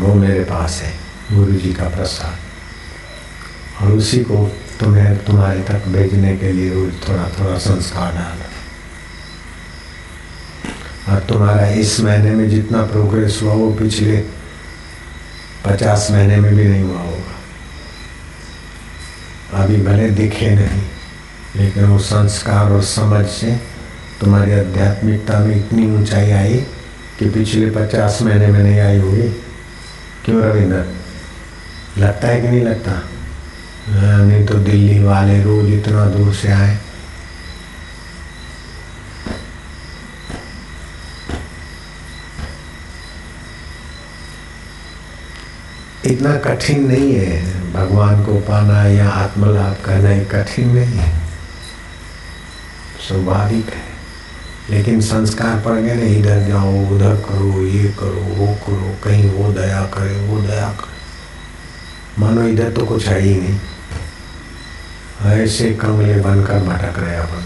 [0.00, 0.98] वो मेरे पास है
[1.32, 2.36] गुरु जी का प्रसाद।
[3.82, 8.48] और उसी को तुम्हें तुम्हारे तक भेजने के लिए रोज थोड़ा थोड़ा संस्कार डाला।
[11.08, 14.16] और तुम्हारा इस महीने में जितना प्रोग्रेस हुआ वो पिछले
[15.64, 17.34] पचास महीने में भी नहीं हुआ होगा।
[19.62, 20.82] अभी भले दिखे नहीं,
[21.56, 23.60] लेकिन वो संस्कार और समझ से
[24.20, 26.54] तुम्हारी आध्यात्मिकता में इतनी ऊंचाई आई
[27.18, 29.28] कि पिछले पचास महीने में नहीं आई होगी।
[30.24, 30.84] क्यों रविंद्र?
[31.98, 32.92] लगता है कि नहीं लगता?
[33.88, 36.78] नहीं तो दिल्ली वाले रोज इतना दूर से आए।
[46.04, 51.18] इतना कठिन नहीं है भगवान को पाना या आत्मलाभ करना, ये कठिन नहीं है।
[53.08, 53.86] स्वाभाविक है।
[54.70, 59.52] लेकिन संस्कार पड़ गए ना, इधर जाओ, उधर करो, ये करो, वो करो, कहीं वो
[59.52, 60.96] दया करे, वो दया करे।
[62.18, 63.60] मानो इधर तो कुछ है ही नहीं।
[65.22, 67.44] ऐसे कमले बनकर भटक रहे अपन।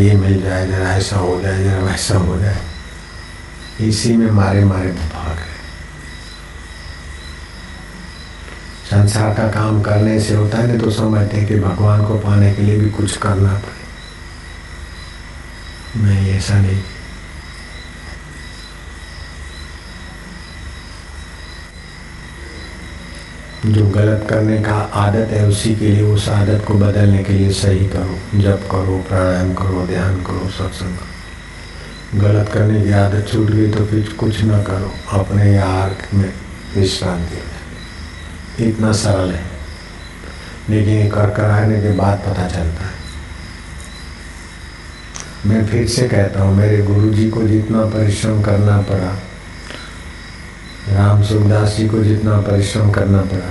[0.00, 2.60] ये मिल जाए, जरा ऐसा हो जाए, जरा वैसा हो जाए।
[3.80, 5.58] इसी में मारे मारे भाग है
[8.90, 12.62] संसार का काम करने से होता है तो समझते हैं कि भगवान को पाने के
[12.62, 13.80] लिए भी कुछ करना पड़े।
[16.02, 16.82] नहीं, ऐसा नहीं।
[23.66, 27.52] जो गलत करने का आदत है, उसी के लिए, उस आदत को बदलने के लिए
[27.52, 31.10] सही करो। जप करो, प्राणायाम करो, ध्यान करो, सत्संग करो।
[32.20, 36.32] गलत करने की आदत छूट गई तो फिर कुछ ना करो। अपने यार में
[36.76, 39.44] विश्रांति इतना सरल है।
[40.70, 43.00] लेकिन कर कराने के बाद पता चलता है।
[45.46, 49.22] मैं फिर से कहता हूँ, मेरे गुरु जी को जितना परिश्रम करना पड़ा
[50.90, 53.50] राम सुखदास जी को जितना परिश्रम करना पड़ा,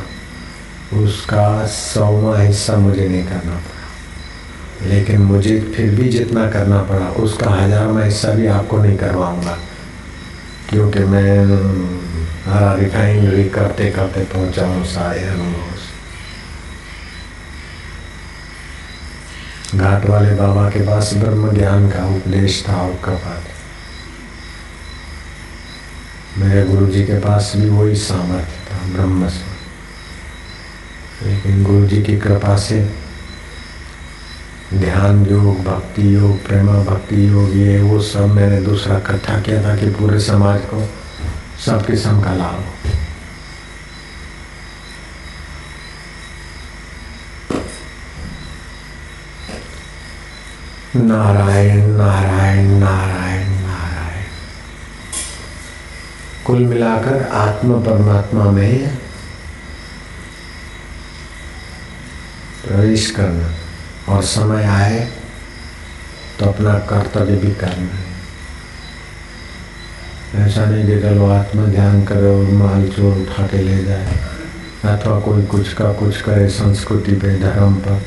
[0.99, 7.49] उसका सौवा हिस्सा मुझे नहीं करना पड़ा। लेकिन मुझे फिर भी जितना करना पड़ा, उसका
[7.51, 9.57] हजारवा हिस्सा भी आपको नहीं करवाऊँगा,
[10.69, 11.31] क्योंकि मैं
[12.45, 15.67] हरा रिफाइनरी करते करते पहुँचा हूँ सारे अनुभव
[19.75, 23.43] घाट वाले बाबा के पास ब्रह्म ज्ञान का उपदेश था और कपात
[26.39, 29.59] मेरे गुरु जी के पास भी वही सामर्थ्य था, ब्रह्म से।
[31.29, 32.93] लेकिन गुरु जी की कृपा से
[34.73, 39.75] ध्यान योग, भक्ति योग, प्रेमा, भक्ति योग, ये वो सब मैंने दूसरा इकट्ठा किया था
[39.75, 40.89] कि पूरे समाज को
[41.65, 42.73] सब किस्म का लाभ हो।
[50.95, 53.28] नारायण नारायण नारायण।
[56.49, 58.97] कुल मिलाकर आत्मा परमात्मा में
[62.67, 63.49] प्रवेश करना।
[64.13, 65.11] और समय आए
[66.39, 68.09] तो अपना कर्तव्य भी करना है।
[70.47, 74.19] ऐसा नहीं कि चलो आत्मा ध्यान करे और माल चोर उठा के ले जाए।
[74.85, 78.05] अथवा कोई कुछ का कुछ करे, संस्कृति पे, धर्म पर।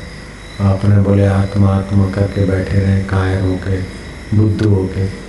[0.61, 3.81] आपने बोले आत्मा आत्मा करके बैठे रहे कायर होके,
[4.37, 5.22] बुद्ध होके।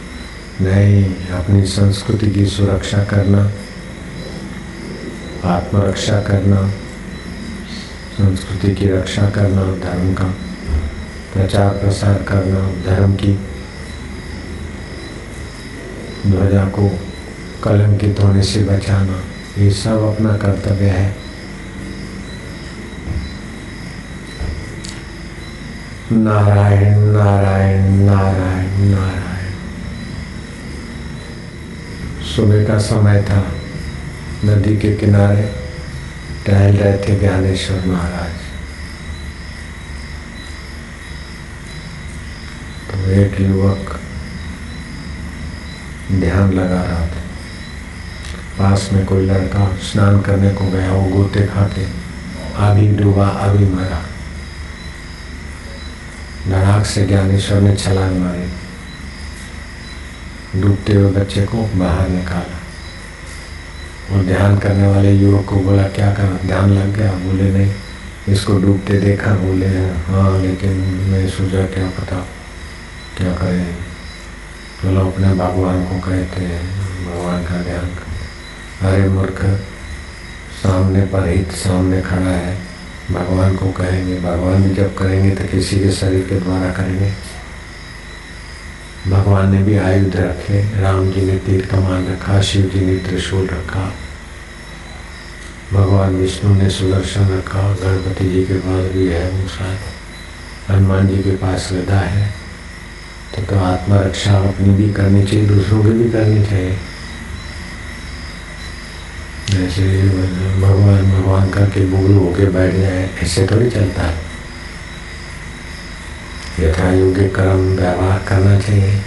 [0.61, 3.51] नहीं, अपनी संस्कृति की सुरक्षा करना,
[5.45, 6.69] आत्मरक्षा करना,
[8.15, 10.25] संस्कृति की रक्षा करना, धर्म का
[11.33, 13.33] प्रचार प्रसार करना, धर्म की
[16.27, 16.99] ध्वजा को
[17.65, 19.21] कलंकित होने से बचाना,
[19.59, 21.17] ये सब अपना कर्तव्य है।
[26.13, 29.34] नारायण नारायण नारायण नारायण।
[32.37, 33.53] सुबह का समय था।
[34.45, 35.55] नदी के किनारे
[36.47, 38.33] टहल रहे थे ज्ञानेश्वर महाराज।
[42.91, 44.01] तो एक युवक
[46.13, 47.23] ध्यान लगा रहा था।
[48.59, 51.89] पास में कोई लड़का स्नान करने को गया वो गोते खाते।
[52.57, 54.03] अभी डूबा, अभी मरा।
[56.49, 58.64] धड़ाक से ज्ञानेश्वर ने छलांग मारी।
[60.61, 62.61] डूबते हुए बच्चे को बाहर निकाला।
[64.13, 66.41] और ध्यान करने वाले युवक को बोला, क्या कर?
[66.47, 67.13] ध्यान लग गया?
[67.13, 67.73] बोले, नहीं।
[68.29, 69.67] इसको डूबते देखा, बोले
[70.07, 70.71] हाँ लेकिन
[71.09, 72.27] मैं सोचा, क्या पता
[73.17, 73.77] क्या करें?
[74.83, 76.63] चलो तो अपने भगवान को कहते हैं,
[77.07, 78.15] भगवान का ध्यान कर।
[78.87, 79.45] अरे मूर्ख,
[80.63, 82.59] सामने पर हित सामने खड़ा है।
[83.11, 87.13] भगवान को कहेंगे, भगवान भी जब करेंगे तो किसी के शरीर के द्वारा करेंगे।
[89.09, 93.47] भगवान ने भी आयुध रखे राम जी ने तीर कमान रखा शिव जी ने त्रिशूल
[93.47, 93.95] रखा
[95.73, 101.23] भगवान विष्णु ने सुदर्शन रखा गणपति जी के पास भी है वो साथ हनुमान जी
[101.23, 102.35] के पास गदा है
[103.37, 106.79] तो, तो आत्मरक्षा अपनी भी करनी चाहिए दूसरों की भी करनी चाहिए।
[109.51, 110.09] जैसे
[110.61, 114.24] भगवान भगवान करके बोल होके बैठ जाए ऐसे थोड़ी चलता है।
[116.61, 119.01] यथा योग्य कर्म व्यवहार करना चाहिए।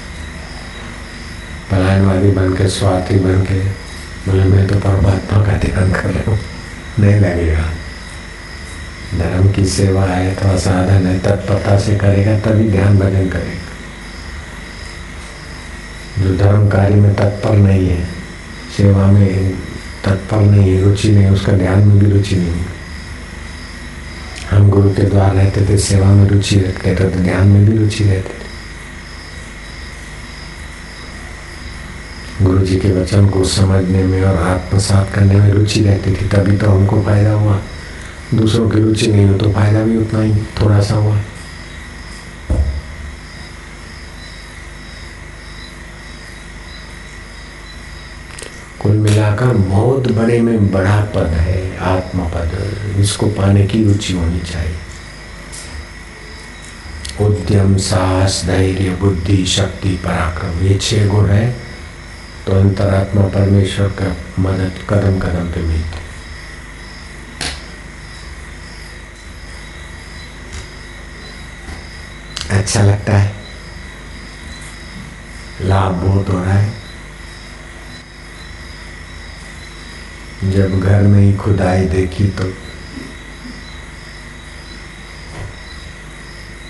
[1.71, 3.88] पलायनवादी बन के स्वार्थी बन के
[4.27, 6.39] बोले, मैं तो परमात्मा का ध्यान कर रहा हूँ।
[6.99, 7.63] नहीं लगेगा।
[9.17, 13.67] धर्म की सेवा है तो साधन है तत्परता से करेगा, तभी ध्यान भजन करेगा।
[16.23, 18.05] जो धर्म कार्य में तत्पर नहीं है,
[18.77, 19.53] सेवा में
[20.05, 22.76] तत्पर नहीं है, रुचि नहीं, उसका ध्यान में भी रुचि नहीं है।
[24.49, 27.77] हम गुरु के द्वार रहते थे, सेवा में रुचि रखते थे तो ध्यान में भी
[27.77, 28.45] रुचि रहते थे।
[32.43, 36.57] गुरु जी के वचन को समझने में और आत्मसात करने में रुचि रहती थी, तभी
[36.57, 37.60] तो हमको फ़ायदा हुआ।
[38.33, 41.17] दूसरों की रुचि नहीं हो तो फ़ायदा भी उतना ही थोड़ा सा हुआ।
[48.88, 52.54] कुल मिलाकर बहुत बड़े में बड़ा पद है आत्मा पद।
[53.00, 54.76] इसको पाने की रुचि होनी चाहिए।
[57.21, 61.52] उद्यम, साहस, धैर्य, बुद्धि, शक्ति, पराक्रम, ये छह गुण है
[62.45, 66.00] तो अंतरात्मा परमेश्वर का मदद कदम कदम पे मिलती
[72.58, 73.36] अच्छा लगता है?
[75.62, 76.76] लाभ बहुत हो रहा है?
[80.43, 82.52] जब घर में ही खुदाई देखी तो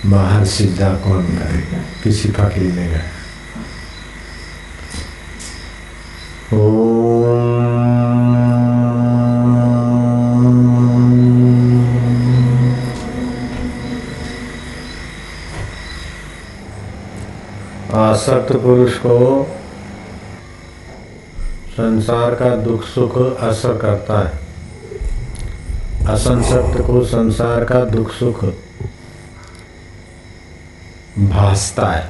[0.06, 3.16] बाहर सिद्धा कौन करेगा किसी फकीर ने गए
[17.98, 19.18] आसक्त पुरुष को
[21.78, 24.40] संसार का दुख, सुख, असर करता है।
[26.08, 28.44] असंसक्त को संसार का दुख, सुख
[31.20, 32.10] भासता है।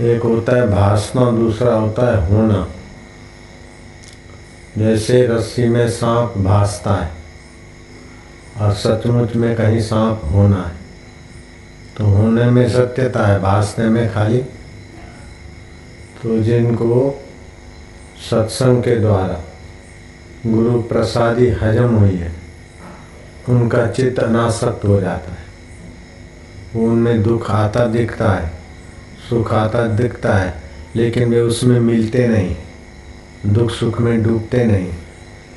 [0.00, 2.66] एक होता है भासना, दूसरा होता है होना।
[4.78, 7.10] जैसे रस्सी में सांप भासता है
[8.60, 10.74] और सचमुच में कहीं सांप होना है
[11.96, 14.42] तो होने में सत्यता है, भासने में खाली।
[16.22, 17.22] तो जिनको
[18.30, 19.44] सत्संग के द्वारा।
[20.46, 22.32] गुरु प्रसादी हजम हुई है।
[23.48, 25.46] उनका चित्त अनासक्त हो जाता है।
[26.84, 28.50] उनमें दुख आता दिखता है,
[29.30, 30.54] सुख आता दिखता है,
[30.96, 32.56] लेकिन वे उसमें मिलते नहीं।
[33.46, 34.92] दुख सुख में डूबते नहीं।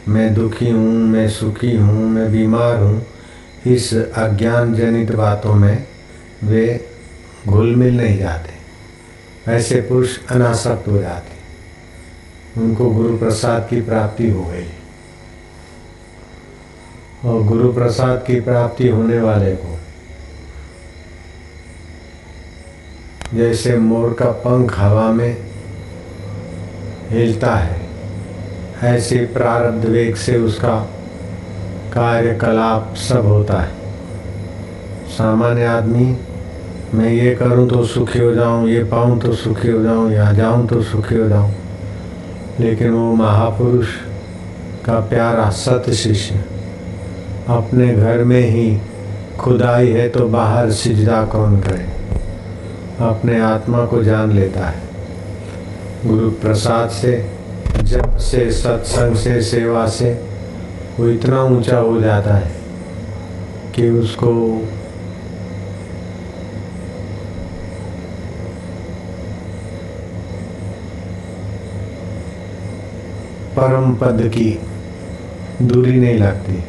[0.07, 3.05] मैं दुखी हूँ, मैं सुखी हूँ, मैं बीमार हूँ।
[3.67, 5.87] इस अज्ञान जनित बातों में
[6.43, 6.89] वे
[7.47, 8.53] घुल मिल नहीं जाते।
[9.51, 11.38] ऐसे पुरुष अनासक्त हो जाते।
[12.57, 14.67] उनको गुरु प्रसाद की प्राप्ति हो गई।
[17.25, 19.77] और गुरु प्रसाद की प्राप्ति होने वाले को,
[23.33, 25.37] जैसे मोर का पंख हवा में
[27.09, 27.77] हिलता है,
[28.85, 30.77] ऐसे प्रारब्ध वेग से उसका
[31.93, 33.77] कार्यकलाप सब होता है।
[35.09, 36.15] सामान्य आदमी,
[36.93, 40.67] मैं ये करूँ तो सुखी हो जाऊँ, ये पाऊँ तो सुखी हो जाऊँ, यहाँ जाऊँ
[40.67, 41.53] तो सुखी हो जाऊँ।
[42.59, 43.87] लेकिन वो महापुरुष
[44.85, 46.35] का प्यारा सत शिष्य।
[47.47, 48.77] अपने घर में ही
[49.39, 51.85] खुदाई है तो बाहर सिजदा कौन करे?
[52.99, 54.81] अपने आत्मा को जान लेता है।
[56.05, 57.31] गुरु प्रसाद से
[57.83, 60.21] जब से, सत्संग से, सेवा से
[60.99, 62.51] वो इतना ऊँचा हो जाता है
[63.75, 64.61] कि उसको
[73.59, 74.59] परम पद की
[75.61, 76.63] दूरी नहीं लगती।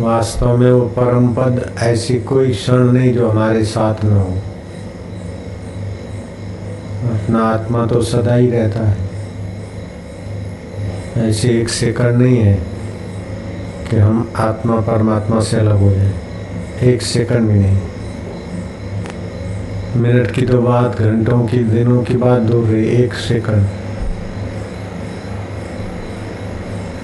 [0.00, 4.34] वास्तव में वो परम पद ऐसी कोई क्षण नहीं जो हमारे साथ न हो।
[7.12, 8.96] अपना आत्मा तो सदा ही रहता है।
[11.28, 12.54] ऐसे एक सेकंड नहीं है
[13.90, 16.12] कि हम आत्मा परमात्मा से अलग हो जाए।
[16.82, 17.78] एक सेकंड भी नहीं।
[19.96, 23.66] मिनट की तो बात, घंटों की, दिनों की बात दूर रही एक सेकंड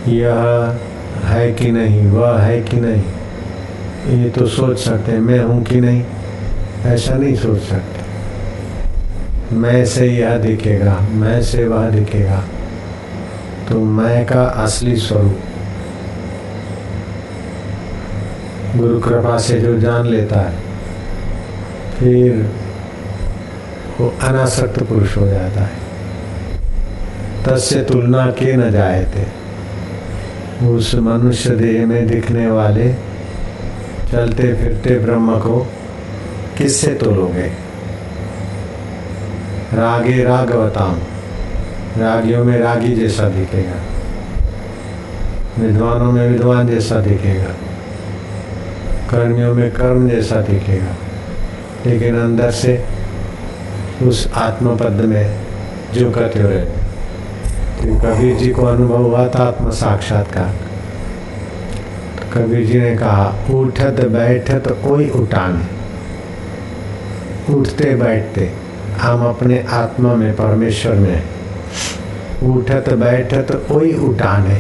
[0.09, 0.79] यह
[1.25, 3.03] है कि नहीं, वह है कि नहीं,
[4.19, 6.03] ये तो सोच सकते हैं, मैं हूँ कि नहीं,
[6.85, 12.43] ऐसा नहीं सोच सकते। मैं से यह दिखेगा, मैं से वह दिखेगा
[13.69, 15.39] तो मैं का असली स्वरूप।
[18.77, 20.57] गुरु कृपा से जो जान लेता है,
[21.99, 22.51] फिर
[24.01, 25.89] वो अनासक्त पुरुष हो जाता है।
[27.49, 29.39] तस्य तुलना के न जाए थे।
[30.69, 32.95] उस मनुष्य देह में दिखने वाले
[34.13, 35.73] चलते फिरते ब्रह्म को
[36.59, 37.69] किससे तोलोगे?
[39.75, 40.95] रागे राग रागवताम
[42.03, 43.75] रागियों में रागी जैसा दिखेगा।
[45.63, 47.55] विद्वानों में विद्वान जैसा दिखेगा।
[49.11, 50.97] कर्मियों में कर्म जैसा दिखेगा।
[51.87, 52.98] लेकिन अंदर से
[54.03, 55.41] उस आत्मपद में
[55.95, 56.61] जो कहते हुए।
[57.79, 60.55] तो कबीर जी को अनुभव हुआ था आत्म साक्षात्कार।
[62.17, 65.67] तो कबीर जी ने कहा, उठत बैठत कोई उठान
[67.51, 68.53] उठते बैठते
[69.01, 71.23] हम अपने आत्मा में, परमेश्वर में,
[72.43, 74.59] उठत बैठत कोई उठाने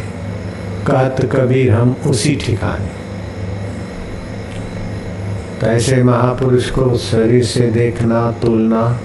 [0.86, 2.97] कहत कबीर, हम उसी ठिकाने।
[5.61, 9.01] तो ऐसे महापुरुष को शरीर से देखना, तुलना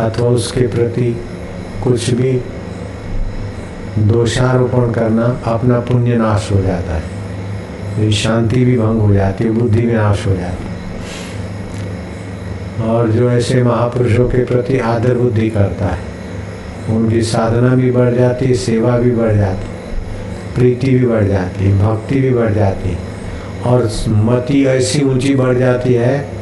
[0.00, 1.20] अथवा उसके प्रति
[1.84, 2.40] कुछ भी
[3.98, 9.80] दोषारोपण करना अपना पुण्य नाश हो जाता है। शांति भी भंग हो जाती है, बुद्धि
[9.80, 10.70] भी नाश हो जाती है।
[12.88, 15.98] और जो ऐसे महापुरुषों के प्रति आदर बुद्धि करता है,
[16.96, 19.66] उनकी साधना भी बढ़ जाती है, सेवा भी बढ़ जाती
[20.54, 22.98] प्रीति भी बढ़ जाती है, भक्ति भी बढ़ जाती है।
[23.66, 26.39] और मति ऐसी ऊँची बढ़ जाती है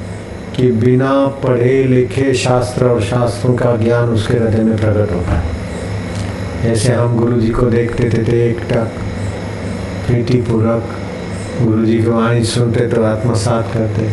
[0.58, 1.10] कि बिना
[1.42, 5.56] पढ़े लिखे शास्त्र और शास्त्रों का ज्ञान उसके हृदय में प्रकट होता है।
[6.62, 8.96] जैसे हम गुरु जी को देखते थे, थे एक टक
[10.06, 10.88] प्रीति पूर्वक
[11.62, 14.08] गुरु जी की वाणी सुनते तो आत्मसात करते।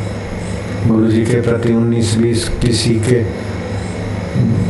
[0.87, 3.21] गुरु जी के प्रति उन्नीस बीस किसी के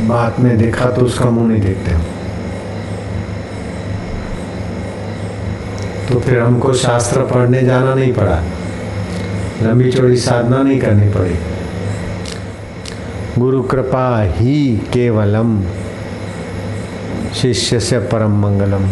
[0.08, 1.92] बात में देखा तो उसका मुँह नहीं देखते
[6.08, 8.40] तो फिर हमको शास्त्र पढ़ने जाना नहीं पड़ा।
[9.64, 11.36] लंबी चौड़ी साधना नहीं करनी पड़ी।
[13.40, 15.50] गुरु कृपा ही केवलम
[17.34, 18.88] शिष्य से परम मंगलम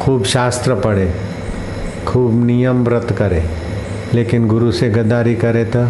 [0.00, 1.10] खूब शास्त्र पढ़े,
[2.06, 3.42] खूब नियम व्रत करे,
[4.14, 5.86] लेकिन गुरु से गद्दारी करे तो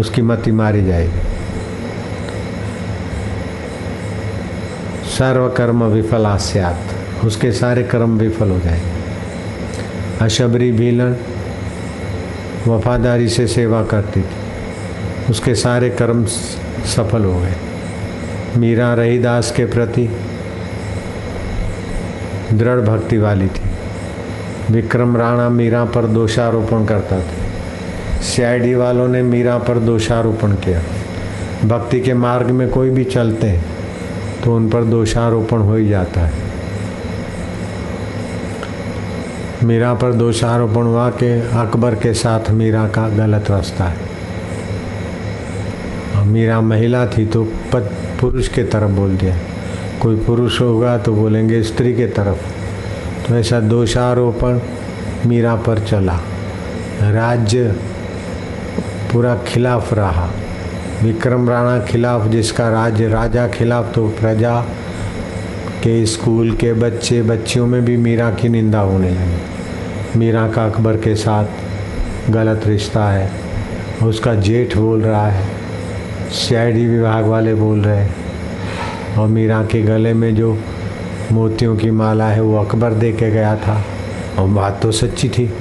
[0.00, 1.20] उसकी मति मारी जाएगी।
[5.08, 11.16] सर्व कर्म विफलास्यात उसके सारे कर्म विफल हो जाएँगे। अशबरी भीलन
[12.68, 14.49] वफादारी से सेवा करती थी।
[15.30, 17.54] उसके सारे कर्म सफल हो गए।
[18.56, 20.08] मीरा रहीदास के प्रति
[22.52, 29.58] दृढ़ भक्ति वाली थी। विक्रम राणा मीरा पर दोषारोपण करता था। सीआईडी वालों ने मीरा
[29.58, 30.82] पर दोषारोपण किया।
[31.68, 33.64] भक्ति के मार्ग में कोई भी चलते हैं
[34.44, 36.48] तो उन पर दोषारोपण हो ही जाता है।
[39.64, 41.26] मीरा पर दोषारोपण हुआ कि
[41.56, 44.09] अकबर के साथ मीरा का गलत रास्ता है।
[46.30, 49.36] मीरा महिला थी तो पद पुरुष के तरफ़ बोल दिया।
[50.02, 52.38] कोई पुरुष होगा तो बोलेंगे स्त्री के तरफ़।
[53.28, 54.60] तो ऐसा दोषारोपण
[55.26, 56.20] मीरा पर चला।
[57.02, 57.76] राज्य
[59.12, 60.30] पूरा खिलाफ रहा।
[61.02, 64.60] विक्रम राणा खिलाफ जिसका राज्य राजा खिलाफ तो प्रजा
[65.82, 70.96] के स्कूल के बच्चे, बच्चियों में भी मीरा की निंदा होने लगी। मीरा का अकबर
[70.96, 71.44] के साथ
[72.30, 73.30] गलत रिश्ता है।
[74.02, 75.49] उसका जेठ बोल रहा है।
[76.30, 78.16] सीआईडी विभाग वाले बोल रहे हैं।
[79.18, 80.58] और मीरा के गले में जो
[81.32, 83.84] मोतियों की माला है, वो अकबर दे के गया था।
[84.38, 85.52] और बात तो सच्ची थी।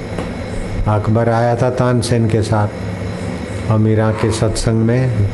[0.87, 2.67] अकबर आया था तानसेन के साथ।
[3.71, 5.29] और मीरा के सत्संग में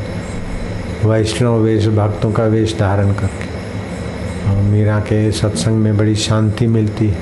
[1.04, 3.56] वैष्णव वेश, भक्तों का वेश धारण करके।
[4.50, 7.18] और मीरा के सत्संग में बड़ी शांति मिलती है।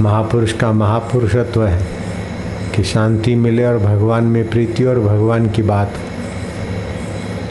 [0.00, 1.86] महापुरुष का महापुरुषत्व है
[2.76, 5.92] कि शांति मिले और भगवान में प्रीति और भगवान की बात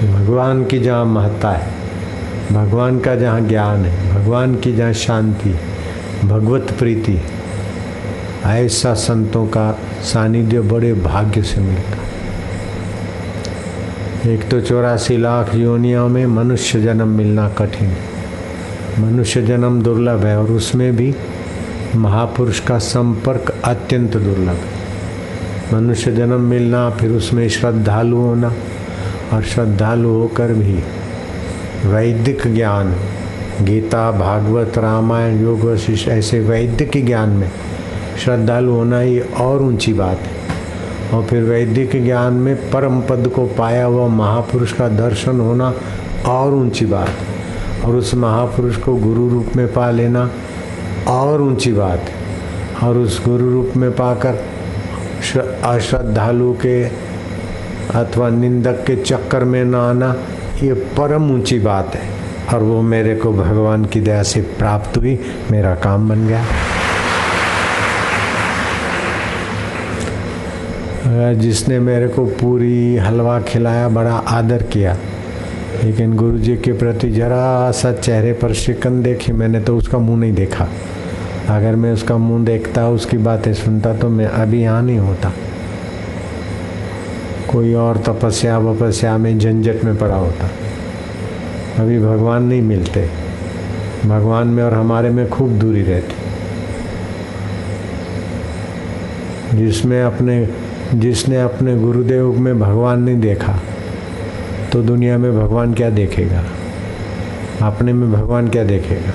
[0.02, 1.68] भगवान की जहाँ महत्ता है,
[2.52, 5.50] भगवान का जहाँ ज्ञान है, भगवान की जहाँ शांति
[6.26, 7.20] भगवत प्रीति
[8.46, 9.72] ऐसा संतों का
[10.04, 11.98] सानिध्य बड़े भाग्य से मिलता
[14.30, 17.92] एक तो चौरासी लाख योनियों में मनुष्य जन्म मिलना कठिन
[19.00, 21.14] मनुष्य जन्म दुर्लभ है और उसमें भी
[21.96, 24.80] महापुरुष का संपर्क अत्यंत दुर्लभ है।
[25.74, 28.54] मनुष्य जन्म मिलना, फिर उसमें श्रद्धालु होना
[29.34, 30.84] और श्रद्धालु होकर भी
[31.86, 32.96] वैदिक ज्ञान,
[33.62, 37.52] गीता, भागवत, रामायण, योग वशिष्ठ, ऐसे वैदिक ज्ञान में
[38.24, 40.40] श्रद्धालु होना ही और ऊँची बात है।
[41.14, 45.74] और फिर वैदिक ज्ञान में परम पद को पाया हुआ महापुरुष का दर्शन होना
[46.28, 47.40] और ऊँची बात है।
[47.84, 50.32] और उस महापुरुष को गुरु रूप में पा लेना
[51.08, 52.20] और ऊँची बात है।
[52.88, 54.34] और उस गुरु रूप में पाकर
[55.64, 57.09] अश्रद्धालु के
[57.96, 60.16] अथवा निंदक के चक्कर में न आना,
[60.64, 62.20] ये परम ऊँची बात है।
[62.54, 65.20] और वो मेरे को भगवान की दया से प्राप्त हुई,
[65.52, 66.46] मेरा काम बन गया।
[71.34, 74.98] जिसने मेरे को पूरी हलवा खिलाया, बड़ा आदर किया।
[75.84, 80.20] लेकिन गुरु जी के प्रति जरा सा चेहरे पर शिकन देखी, मैंने तो उसका मुँह
[80.20, 80.68] नहीं देखा।
[81.50, 85.32] अगर मैं उसका मुँह देखता, उसकी बातें सुनता तो मैं अभी यहाँ नहीं होता।
[87.52, 90.50] कोई और तपस्या वपस्या में झंझट में पड़ा होता।
[91.84, 93.10] अभी भगवान नहीं मिलते।
[94.06, 96.14] भगवान में और हमारे में खूब दूरी रहती।
[99.58, 100.50] जिसमें अपने,
[100.96, 103.60] जिसने अपने गुरुदेव में भगवान नहीं देखा
[104.74, 106.44] तो दुनिया में भगवान क्या देखेगा?
[107.62, 109.14] अपने में भगवान क्या देखेगा?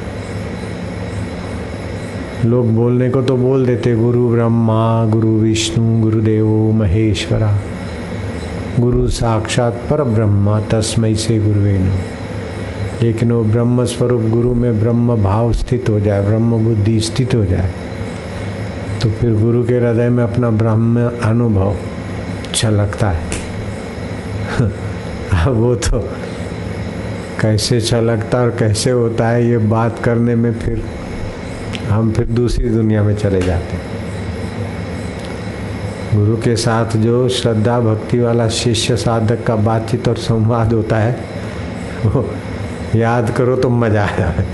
[2.45, 7.59] लोग बोलने को तो बोल देते, गुरु ब्रह्मा, गुरु विष्णु, गुरुदेव, महेश्वरा।
[8.81, 11.93] गुरु साक्षात पर ब्रह्मा तस्मय से गुरुवेनु
[13.03, 17.45] लेकिन वो ब्रह्म स्वरूप गुरु में ब्रह्म भाव स्थित हो जाए, ब्रह्म बुद्धि स्थित हो
[17.45, 17.71] जाए
[19.03, 21.77] तो फिर गुरु के हृदय में अपना ब्रह्म अनुभव
[22.55, 23.31] छलकता है।
[24.61, 26.01] अब वो तो
[27.41, 30.85] कैसे छलकता और कैसे होता है, ये बात करने में फिर
[31.89, 33.94] हम फिर दूसरी दुनिया में चले जाते हैं।
[36.15, 41.13] गुरु के साथ जो श्रद्धा भक्ति वाला शिष्य साधक का बातचीत और संवाद होता है,
[42.07, 42.25] वो
[42.97, 44.45] याद करो तो मज़ा आ जाए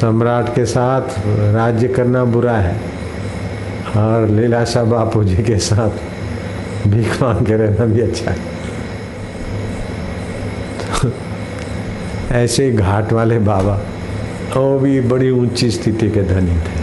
[0.00, 1.18] सम्राट के साथ
[1.54, 2.76] राज्य करना बुरा है
[3.96, 8.36] और लीलाशाह बापू जी के साथ भीख मांग के रहना भी अच्छा है।
[10.92, 11.12] तो
[12.34, 13.80] ऐसे घाट वाले बाबा,
[14.56, 16.81] वो भी बड़ी ऊँची स्थिति के धनी थे।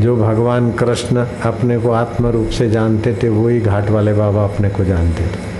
[0.00, 4.68] जो भगवान कृष्ण अपने को आत्म रूप से जानते थे वही घाट वाले बाबा अपने
[4.68, 5.50] को जानते थे।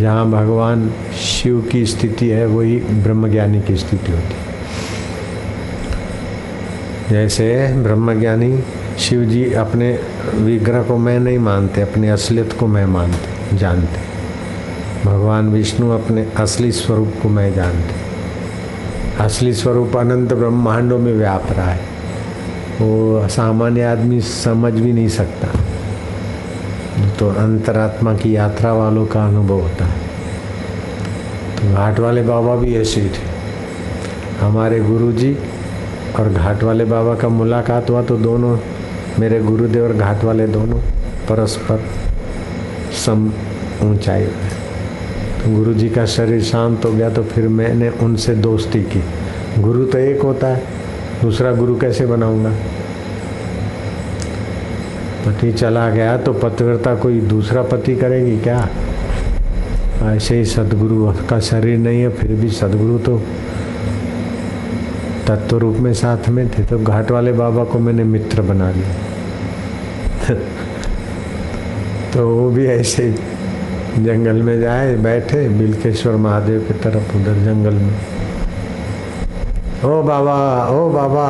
[0.00, 4.52] जहाँ भगवान शिव की स्थिति है, वही ब्रह्मज्ञानी की स्थिति होती है।
[7.10, 8.62] जैसे ब्रह्मज्ञानी
[8.98, 9.98] शिव जी अपने
[10.34, 14.12] विग्रह को मैं नहीं मानते, अपनी असलियत को मैं मानते, जानते।
[15.08, 18.12] भगवान विष्णु अपने असली स्वरूप को मैं जानते।
[19.24, 21.91] असली स्वरूप अनंत ब्रह्मांडों में व्याप रहा है।
[22.80, 25.48] वो सामान्य आदमी समझ भी नहीं सकता।
[27.18, 30.00] तो अंतरात्मा की यात्रा वालों का अनुभव होता है।
[31.56, 33.30] तो घाट वाले बाबा भी ऐसे थे।
[34.40, 35.36] हमारे गुरु जी
[36.18, 38.56] और घाट वाले बाबा का मुलाकात हुआ तो दोनों,
[39.18, 40.78] मेरे गुरुदेव और घाट वाले दोनों
[41.28, 41.84] परस्पर
[42.96, 43.30] सम
[43.82, 44.26] ऊंचाई
[45.36, 49.02] तो गुरु जी का शरीर शांत हो गया तो फिर मैंने उनसे दोस्ती की।
[49.58, 50.62] गुरु तो एक होता है
[51.22, 52.50] दूसरा गुरु कैसे बनाऊँगा?
[55.26, 58.68] पति चला गया तो पतिव्रता कोई दूसरा पति करेगी क्या?
[60.04, 63.18] ऐसे ही सदगुरु का शरीर नहीं है, फिर भी सदगुरु तो
[65.26, 70.34] तत्व रूप में साथ में थे तो घाट वाले बाबा को मैंने मित्र बना लिया।
[72.12, 73.10] तो वो भी ऐसे
[73.98, 77.94] जंगल में जाए, बैठे, बिलकेश्वर महादेव की तरफ़, उधर जंगल में।
[79.84, 80.34] ओ बाबा
[80.70, 81.26] ओ बाबा।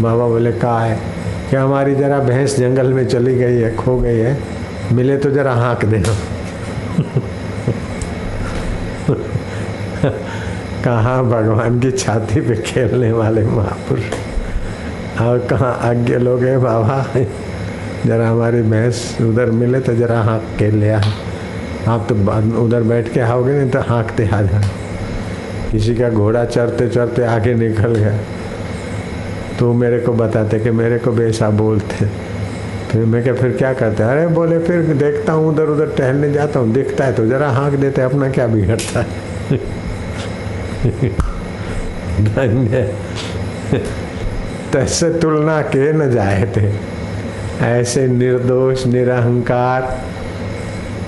[0.00, 0.98] बाबा बोले, कहा है?
[1.50, 4.36] कि हमारी जरा भैंस जंगल में चली गई है, खो गई है।
[4.92, 6.14] मिले तो जरा हाँक देना।
[10.84, 17.04] कहाँ भगवान की छाती पे खेलने वाले महापुरुष और कहाँ आज्ञा लोग हैं बाबा?
[18.06, 22.14] जरा हमारी भैंस उधर मिले तो जरा हाँक के ले आप तो
[22.64, 24.60] उधर बैठ के आओगे, नहीं तो हाँकते आ जा
[25.74, 28.18] किसी का घोड़ा चढ़ते चढ़ते आगे निकल गया।
[29.58, 32.06] तो मेरे को बताते कि मेरे को भी ऐसा बोलते।
[32.92, 34.02] फिर मैं क्या, फिर क्या करते?
[34.02, 37.74] अरे बोले, फिर देखता हूँ, उधर उधर टहलने जाता हूँ, दिखता है तो जरा हाँक
[37.74, 39.06] देते अपना क्या बिगड़ता है?
[42.24, 42.82] धन्य।
[44.72, 46.70] तैसे तुलना के न जाए थे।
[47.66, 50.00] ऐसे निर्दोष, निरहंकार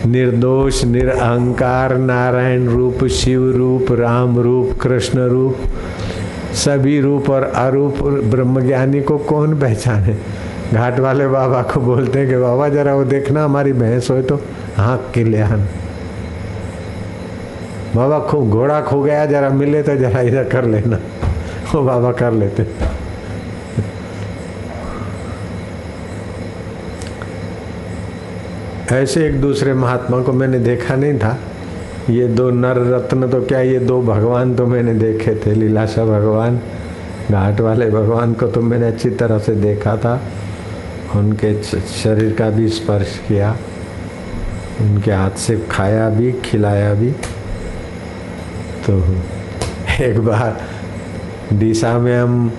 [0.06, 5.56] निर्दोष, निरहंकार, नारायण रूप, शिव रूप, राम रूप, कृष्ण रूप,
[6.54, 10.16] सभी रूप और अरूप ब्रह्मज्ञानी को कौन पहचाने?
[10.74, 14.36] घाट वाले बाबा को बोलते हैं कि, बाबा, जरा वो देखना, हमारी भैंस हो तो
[14.76, 15.42] हाँक के ले
[17.96, 20.98] बाबा खूब घोड़ा खो गया, जरा मिले तो जरा इधर कर लेना।
[21.74, 22.95] वो बाबा कर लेते।
[28.92, 31.36] ऐसे एक दूसरे महात्मा को मैंने देखा नहीं था।
[32.10, 36.60] ये दो नर रत्न तो क्या, ये दो भगवान तो मैंने देखे थे लीलाशा भगवान,
[37.30, 40.20] घाट वाले भगवान को तो मैंने अच्छी तरह से देखा था।
[41.14, 43.50] उनके शरीर का भी स्पर्श किया,
[44.80, 47.10] उनके हाथ से खाया भी, खिलाया भी।
[48.86, 48.98] तो
[50.04, 50.60] एक बार
[51.52, 52.52] डीसा में हम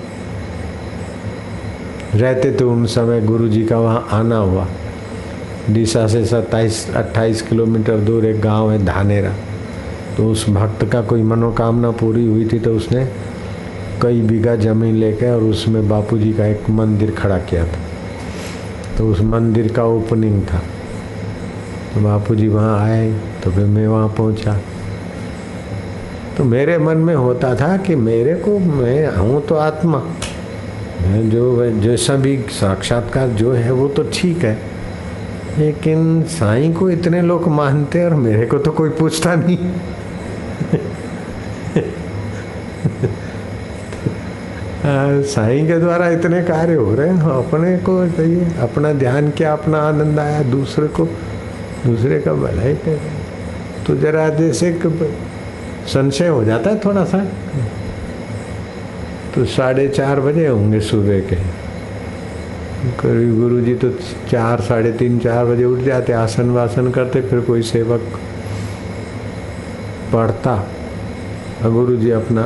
[2.16, 4.68] रहते थे, उन समय गुरु जी का वहाँ आना हुआ।
[5.70, 9.34] डीसा से सत्ताईस, अट्ठाईस किलोमीटर दूर एक गाँव है धानेरा।
[10.18, 13.06] तो उस भक्त का कोई मनोकामना पूरी हुई थी तो उसने
[14.02, 17.80] कई बीघा ज़मीन लेकर और उसमें बापूजी का एक मंदिर खड़ा किया था।
[18.98, 20.62] तो उस मंदिर का ओपनिंग था।
[21.94, 23.12] तो बापू जी वहाँ आए
[23.44, 24.58] तो फिर मैं वहाँ पहुँचा।
[26.38, 30.04] तो मेरे मन में होता था कि मेरे को, मैं हूँ तो आत्मा।
[31.30, 34.77] जो जैसा भी साक्षात्कार जो है वो तो ठीक है।
[35.58, 39.58] लेकिन साईं को इतने लोग मानते और मेरे को तो कोई पूछता नहीं।
[45.24, 49.80] साईं के द्वारा इतने कार्य हो रहे हैं, अपने को चाहिए अपना ध्यान क्या, अपना
[49.80, 51.08] आनंद आया दूसरे को?
[51.86, 53.00] दूसरे का भलाई कर
[53.88, 54.80] तो जरा जैसे
[55.88, 57.28] संशय हो जाता है थोड़ा सा।
[59.36, 61.67] तो साढ़े चार बजे होंगे सुबह के।
[62.78, 63.90] कभी गुरु जी तो
[64.32, 68.02] चार, साढ़े तीन, चार बजे उठ जाते, आसन वासन करते, फिर कोई सेवक
[70.14, 70.68] पढ़ता,
[71.64, 72.42] और गुरु जी अपना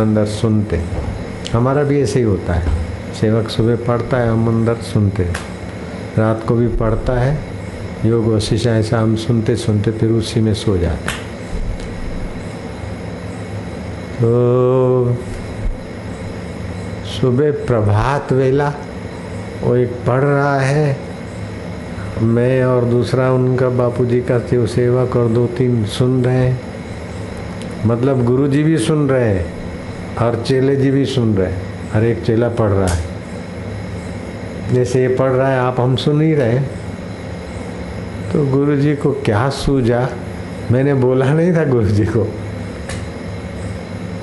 [0.00, 0.80] अंदर सुनते।
[1.52, 2.84] हमारा भी ऐसे ही होता है।
[3.14, 5.22] सेवक सुबह पढ़ता है, हम अंदर सुनते
[6.18, 7.38] रात को भी पढ़ता है,
[8.04, 11.18] योग वशिष्ठ ऐसा हम सुनते सुनते, फिर उसी में सो जाते।
[14.16, 15.16] तो
[17.20, 18.72] सुबह प्रभात वेला
[19.62, 20.96] वो एक पढ़ रहा है।
[22.22, 26.60] मैं और दूसरा उनका बापूजी का सेवक और दो तीन सुन रहे हैं।
[27.86, 29.52] मतलब गुरु जी भी सुन रहे हैं
[30.18, 33.04] और चेले जी भी सुन रहे हैं। हर एक चेला पढ़ रहा है।
[34.72, 36.70] जैसे ये पढ़ रहा है, आप हम सुन ही रहे हैं।
[38.32, 40.08] तो गुरु जी को क्या सूझा?
[40.70, 42.34] मैंने बोला नहीं था गुरु जी को।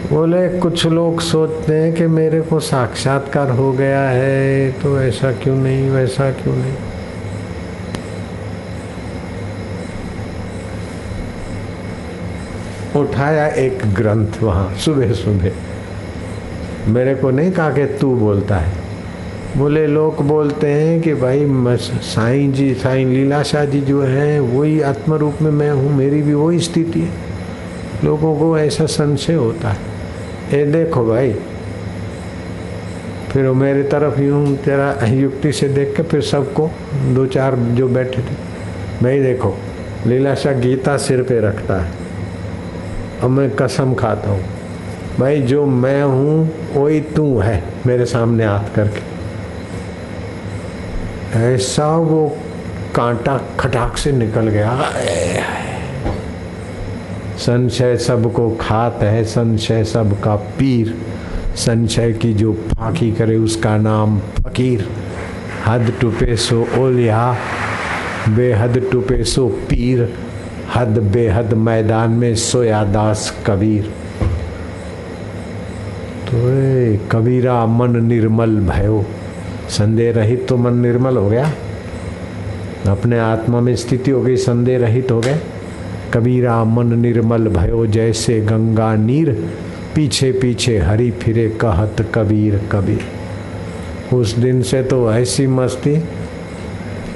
[0.09, 5.55] बोले, कुछ लोग सोचते हैं कि मेरे को साक्षात्कार हो गया है तो ऐसा क्यों
[5.55, 6.73] नहीं, वैसा क्यों नहीं?
[12.95, 15.51] उठाया एक ग्रंथ वहाँ, सुबह सुबह।
[16.87, 18.71] मेरे को नहीं कहा कि तू बोलता है।
[19.57, 21.45] बोले, लोग बोलते हैं कि भाई
[21.77, 26.33] साईं जी, साईं लीलाशाह जी जो है, वही आत्म रूप में मैं हूँ, मेरी भी
[26.33, 27.11] वही स्थिति है।
[28.03, 29.96] लोगों को ऐसा संशय होता है।
[30.53, 31.33] ये देखो भाई।
[33.31, 36.69] फिर वो मेरी तरफ़ यूँ तेरा युक्ति से देख के फिर सबको
[37.15, 38.35] दो चार जो बैठे थे,
[39.03, 39.53] भाई देखो
[40.05, 41.91] लीलाशाह गीता सिर पे रखता है
[43.23, 44.43] अब मैं कसम खाता हूँ।
[45.19, 49.01] भाई जो मैं हूँ, वही तू है मेरे सामने हाथ करके।
[51.45, 52.27] ऐसा वो
[52.95, 54.71] कांटा खटाक से निकल गया।
[57.37, 60.97] संशय सबको खात है, संशय सबका पीर।
[61.55, 64.89] संशय की जो फाकी करे, उसका नाम फकीर।
[65.67, 67.35] हद टुपे सो ओलिया,
[68.29, 70.13] बेहद टुपे सो पीर।
[70.75, 73.83] हद बेहद मैदान में सोया दास कबीर।
[76.29, 76.37] तो
[77.11, 79.05] कबीरा मन निर्मल भयो।
[79.69, 81.51] संदेह रहित तो मन निर्मल हो गया।
[82.87, 85.39] अपने आत्मा में स्थिति हो गई, संदेह रहित हो गए।
[86.13, 89.31] कबीरा मन निर्मल भयो जैसे गंगा नीर,
[89.95, 95.97] पीछे पीछे हरी फिरे कहत कबीर कबीर। उस दिन से तो ऐसी मस्ती।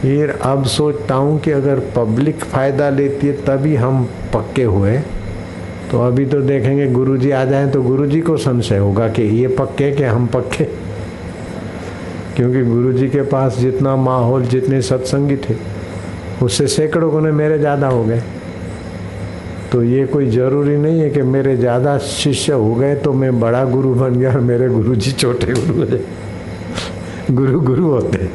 [0.01, 4.97] फिर अब सोचता हूँ कि अगर पब्लिक फ़ायदा लेती है, तभी हम पक्के हुए।
[5.91, 9.91] तो अभी तो देखेंगे गुरुजी आ जाएँ तो गुरुजी को संशय होगा कि ये पक्के
[9.91, 10.63] कि हम पक्के?
[12.35, 15.55] क्योंकि गुरुजी के पास जितना माहौल, जितने सत्संगी थे,
[16.43, 18.21] उससे सैकड़ों गुने मेरे ज़्यादा हो गए।
[19.71, 23.63] तो ये कोई ज़रूरी नहीं है कि मेरे ज़्यादा शिष्य हो गए तो मैं बड़ा
[23.65, 25.99] गुरु बन गया और मेरे गुरु जी छोटे गुरु है।
[27.31, 28.29] गुरु गुरु होते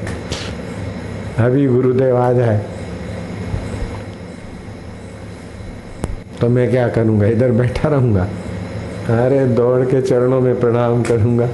[1.38, 2.64] अभी गुरुदेव आ जाए
[6.40, 7.26] तो मैं क्या करूँगा?
[7.26, 8.22] इधर बैठा रहूँगा।
[9.10, 11.48] अरे दौड़ के चरणों में प्रणाम करूँगा।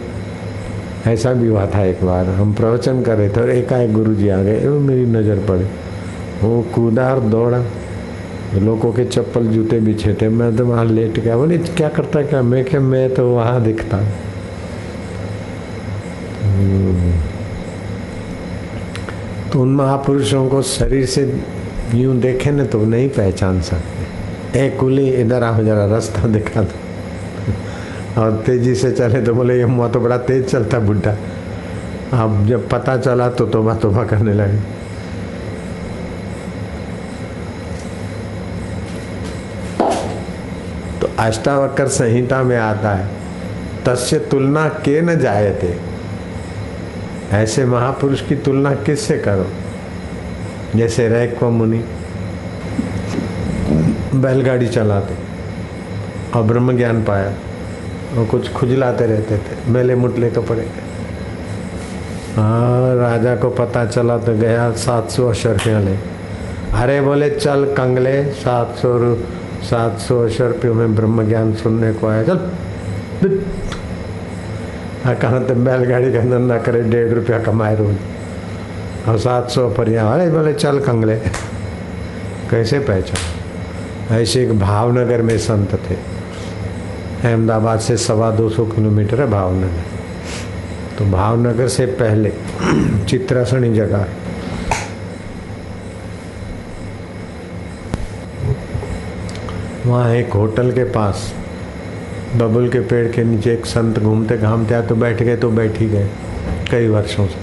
[1.06, 4.28] ऐसा भी हुआ था एक बार। हम प्रवचन कर रहे थे और एकाएक गुरु जी
[4.28, 5.66] आ गए। मेरी नज़र पड़े।
[6.42, 7.62] वो कूदा और दौड़ा।
[8.54, 12.42] लोगों के चप्पल जूते बिछे थे मैं तो वहाँ लेट गया। बोले क्या करता क्या?
[12.42, 13.98] मैं क्या, मैं तो वहाँ दिखता
[19.52, 21.22] तो उन महापुरुषों को शरीर से
[21.94, 28.20] यूँ देखे ना तो नहीं पहचान सकते। ए, कुली, इधर आओ, जरा रास्ता दिखा दो।
[28.20, 31.16] और तेज़ी से चले तो बोले, ये मुआ तो बड़ा तेज चलता बुढ़ा
[32.14, 34.58] अब जब पता चला तो तोबा तोबा करने लगे।
[41.22, 43.08] अष्टावक्र संहिता में आता है।
[43.86, 45.74] तस्य तुलना के न जाए थे
[47.36, 49.46] ऐसे महापुरुष की तुलना किससे करो?
[50.76, 51.78] जैसे रैक मुनि
[54.14, 55.14] बैलगाड़ी चलाते
[56.34, 57.32] और ब्रह्म ज्ञान पाया
[58.18, 60.66] और कुछ खुजलाते रहते थे, मेले मुटले कपड़े
[62.36, 65.96] हाँ राजा को पता चला तो गया सात सौ अशर ले
[66.74, 68.98] अरे बोले, चल कंगले, सात सौ
[69.62, 72.50] सात सौ अशर रुपयों में ब्रह्म ज्ञान सुनने को आया। चल
[75.04, 77.96] हाँ कहाँ तो बैलगाड़ी का धंधा करे, डेढ़ रुपया कमाए रोज।
[79.08, 81.16] और सात सौ पर यहाँ अरे बोले, चल कंगले।
[82.50, 84.16] कैसे पहचान?
[84.16, 85.94] ऐसे एक भावनगर में संत थे।
[87.28, 89.84] अहमदाबाद से सवा दो सौ किलोमीटर है भावनगर।
[90.98, 92.32] तो भावनगर से पहले
[93.08, 94.06] चित्रासनी जगह
[99.86, 101.32] वहाँ एक होटल के पास,
[102.36, 105.78] बबुल के पेड़ के नीचे एक संत घूमते घामते आए तो बैठ गए तो बैठ
[105.80, 106.08] ही गए,
[106.70, 107.40] कई वर्षों से।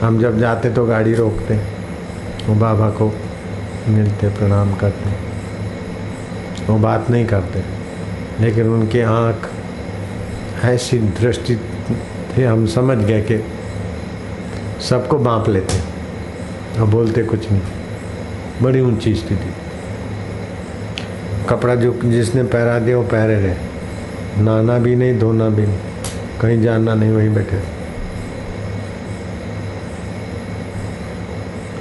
[0.00, 1.56] हम जब जाते तो गाड़ी रोकते,
[2.48, 3.12] वो बाबा को
[3.88, 5.10] मिलते, प्रणाम करते।
[6.66, 7.62] वो बात नहीं करते,
[8.40, 9.48] लेकिन उनकी आँख
[10.64, 13.42] ऐसी दृष्टि थी, हम समझ गए कि
[14.88, 15.80] सबको बाँप लेते,
[16.80, 19.52] और बोलते कुछ नहीं। बड़ी ऊँची स्थिति।
[21.48, 25.78] कपड़ा जो जिसने पहरा दिया वो पहरे रहे। नाना भी नहीं, धोना भी नहीं।
[26.40, 27.60] कहीं जाना नहीं, वहीं बैठे।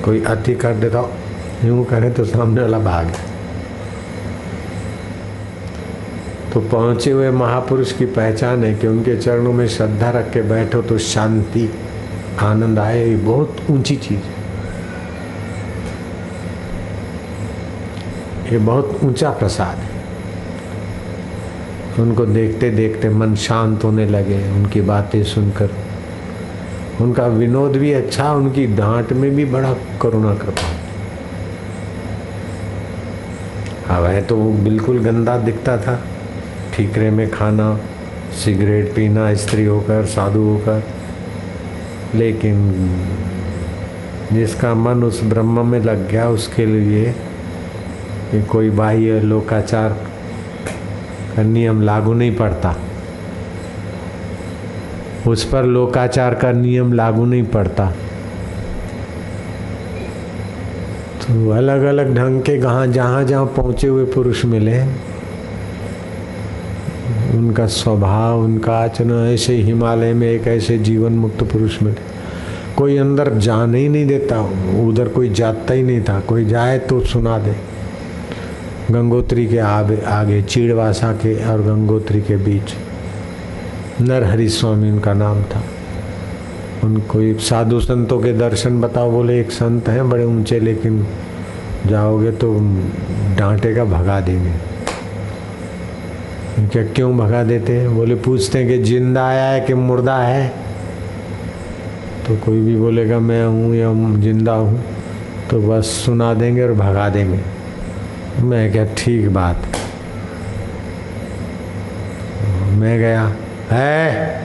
[0.05, 1.09] कोई अति कर देता,
[1.65, 3.11] यूँ करे तो सामने वाला भाग
[6.53, 10.81] तो पहुँचे हुए महापुरुष की पहचान है कि उनके चरणों में श्रद्धा रख के बैठो
[10.81, 11.69] तो शांति,
[12.39, 14.36] आनंद आए, ये बहुत ऊँची चीज़ है।
[18.51, 19.95] ये बहुत ऊँचा प्रसाद है।
[21.99, 25.69] उनको देखते देखते मन शांत होने लगे, उनकी बातें सुनकर।
[27.01, 30.67] उनका विनोद भी अच्छा उनकी डांट में भी बड़ा करुणा कृपा
[33.95, 35.99] अब है तो वो बिल्कुल गंदा दिखता था।
[36.73, 37.79] ठीकरे में खाना,
[38.45, 40.83] सिगरेट पीना, स्त्री होकर, साधु होकर।
[42.15, 42.55] लेकिन
[44.33, 47.15] जिसका मन उस ब्रह्म में लग गया, उसके लिए
[48.33, 49.89] कोई बाह्य लोकाचार
[51.35, 52.75] का नियम लागू नहीं पड़ता।
[55.27, 57.85] उस पर लोकाचार का नियम लागू नहीं पड़ता।
[61.21, 64.81] तो अलग अलग ढंग के जहाँ जहाँ जहाँ पहुँचे हुए पुरुष मिले
[67.37, 72.01] उनका स्वभाव, उनका आचरण, ऐसे हिमालय में एक ऐसे जीवन मुक्त पुरुष मिले।
[72.75, 74.41] कोई अंदर जाने ही नहीं देता,
[74.87, 77.76] उधर कोई जाता ही नहीं था, कोई जाए तो सुना दे।
[78.91, 82.73] गंगोत्री के आगे आगे, चीड़वासा के और गंगोत्री के बीच
[84.01, 85.63] नरहरि स्वामी उनका नाम था।
[86.83, 91.07] उनको एक साधु संतों के दर्शन बताओ, बोले, एक संत हैं, बड़े ऊँचे, लेकिन
[91.87, 92.53] जाओगे तो
[93.37, 94.53] डांटे का भगा देंगे।
[96.67, 97.95] क्या क्यों भगा देते हैं?
[97.95, 100.47] बोले, पूछते हैं कि ज़िंदा आया है कि मुर्दा है?
[102.27, 104.81] तो कोई भी बोलेगा, मैं हूँ या ज़िंदा हूँ।
[105.51, 107.56] तो बस सुना देंगे और भगा देंगे।
[108.39, 109.55] मैं क्या ठीक बात?
[112.71, 113.31] मैं गया,
[113.71, 114.41] है,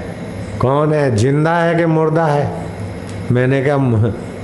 [0.61, 1.17] कौन है?
[1.17, 2.67] ज़िंदा है कि मुर्दा है?
[3.33, 3.77] मैंने कहा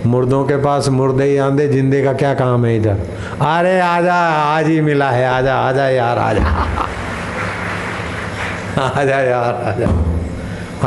[0.06, 2.96] मुर्दों के पास मुर्दे ही आंदे जिंदे का क्या काम है इधर?
[3.40, 6.42] अरे, आजा, आज ही मिला है, आजा आजा यार, आजा।
[8.82, 9.86] आजा यार, आजा।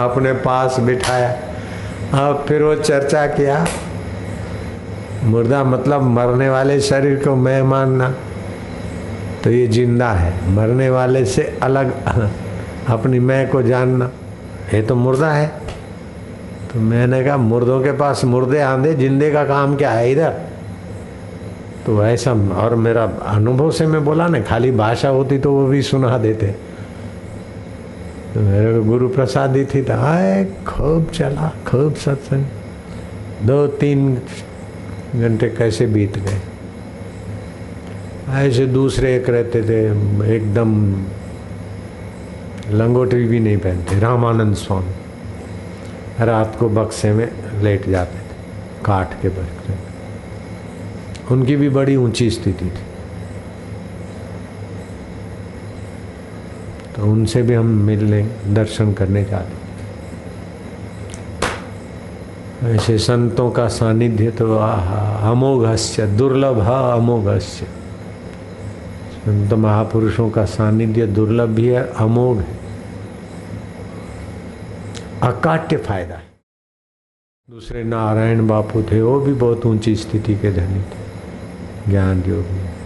[0.04, 1.38] अपने पास बिठाया।
[2.14, 3.68] अब फिर वो चर्चा किया।
[5.24, 8.14] मुर्दा मतलब मरने वाले शरीर को मैं मानना।
[9.44, 11.94] तो ये ज़िंदा है। मरने वाले से अलग
[12.88, 14.12] अपनी मैं को जानना।
[14.74, 15.48] ये तो मुर्दा है।
[16.74, 20.32] तो मैंने कहा, मुर्दों के पास मुर्दे आंधे, जिंदे का काम क्या है इधर?
[21.86, 25.82] तो ऐसा और मेरा अनुभव से मैं बोला ना, खाली भाषा होती तो वो भी
[25.82, 26.48] सुना देते।
[28.34, 32.46] तो मेरे को गुरु प्रसाद दी थी तो आए, खूब चला, खूब सत्संग।
[33.48, 34.16] दो तीन
[35.16, 36.40] घंटे कैसे बीत गए।
[38.32, 39.80] ऐसे दूसरे एक रहते थे,
[40.36, 40.70] एकदम
[42.72, 44.94] लंगोटी भी नहीं पहनते, रामानंद स्वामी।
[46.26, 47.28] रात को बक्से में
[47.64, 48.36] लेट जाते थे
[48.86, 49.74] काट के बैठते
[51.32, 52.70] उनकी भी बड़ी ऊँची स्थिति थी।
[56.96, 59.60] तो उनसे भी हम मिलने, दर्शन करने जाते
[62.68, 67.68] ऐसे संतों का सानिध्य तो अमोघस्य, दुर्लभ अमोघस्य।
[69.22, 72.58] संत महापुरुषों का सानिध्य दुर्लभ भी है, अमोघ है।
[75.24, 76.24] अकाट्य फ़ायदा है।
[77.52, 81.02] दूसरे नारायण बापू थे, वो भी बहुत ऊँची स्थिति के धनी थे।
[81.90, 82.82] ज्ञान योगी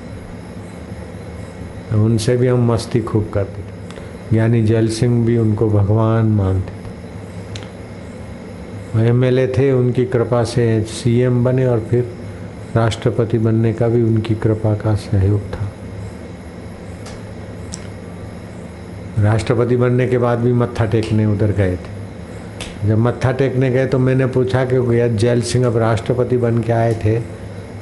[1.96, 4.00] उनसे भी हम मस्ती खूब करते थे।
[4.32, 6.76] ज्ञानी जल सिंह भी उनको भगवान मानते
[9.08, 12.16] एमएलए थे, उनकी कृपा से सीएम बने और फिर
[12.76, 15.65] राष्ट्रपति बनने का भी उनकी कृपा का सहयोग था।
[19.20, 24.00] राष्ट्रपति बनने के बाद भी मत्था टेकने उधर गए थे। जब मत्था टेकने गए तो
[24.00, 27.22] मैंने पूछा कि भैया जैल सिंह अब राष्ट्रपति बन के आए थे।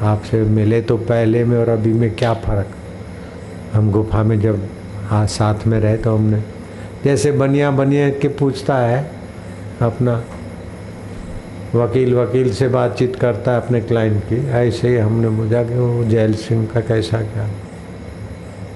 [0.01, 2.75] आपसे मिले तो पहले में और अभी में क्या फ़र्क?
[3.73, 4.67] हम गुफा में जब
[5.07, 6.41] हाँ साथ में रहे तो हमने
[7.03, 9.09] जैसे बनिया बनिया के पूछता है,
[9.81, 10.23] अपना
[11.75, 16.03] वकील वकील से बातचीत करता है अपने क्लाइंट की, ऐसे ही हमने बुझा कि वो
[16.03, 17.43] जैल सिंह का कैसा क्या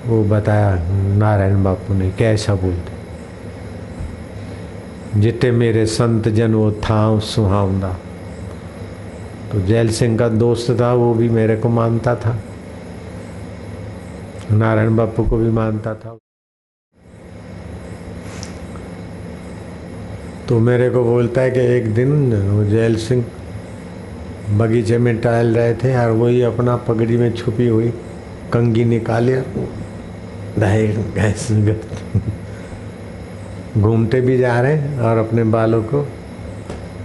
[0.07, 0.87] वो बताया,
[1.17, 2.97] नारायण बापू ने कैसा बोलते
[5.19, 7.97] जिते मेरे संत जन वो था, सुहावना।
[9.51, 12.39] तो जैल सिंह का दोस्त था, वो भी मेरे को मानता था।
[14.51, 16.17] नारायण बापू को भी मानता था।
[20.49, 23.25] तो मेरे को बोलता है कि एक दिन वो जैल सिंह
[24.57, 27.93] बगीचे में टहल रहे थे और वही अपना पगड़ी में छुपी हुई
[28.53, 28.85] कंगी
[30.58, 31.50] निकालिया गैस
[33.78, 36.06] घूमते भी जा रहे और अपने बालों को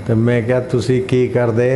[0.07, 1.69] तो मैं क्या तुसी की कर दे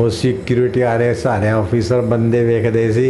[0.00, 3.06] ਉਹ ਸਿਕਿਉਰਿਟੀ ਆ ਰਹੇ ਸਾਰੇ ऑफिसर बंदे ਵੇਖ दे सी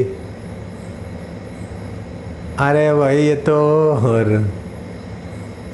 [2.59, 3.57] अरे भाई ये तो
[4.05, 4.31] और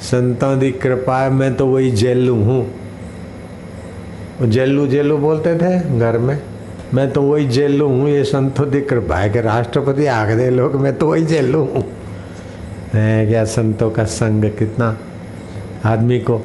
[0.08, 2.58] संतों की कृपा है मैं तो वही जेलू हूँ
[4.48, 6.36] जेलू जेलू बोलते थे घर में
[6.93, 10.49] मैं तो वही जेल लू हूँ, ये संतों की कृपा है कि राष्ट्रपति आग दे
[10.49, 11.83] लोग, मैं तो वही जेल लू हूँ।
[12.93, 14.97] है क्या संतों का संग कितना
[15.85, 16.41] आदमी को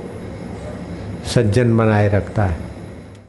[1.34, 2.73] सज्जन बनाए रखता है?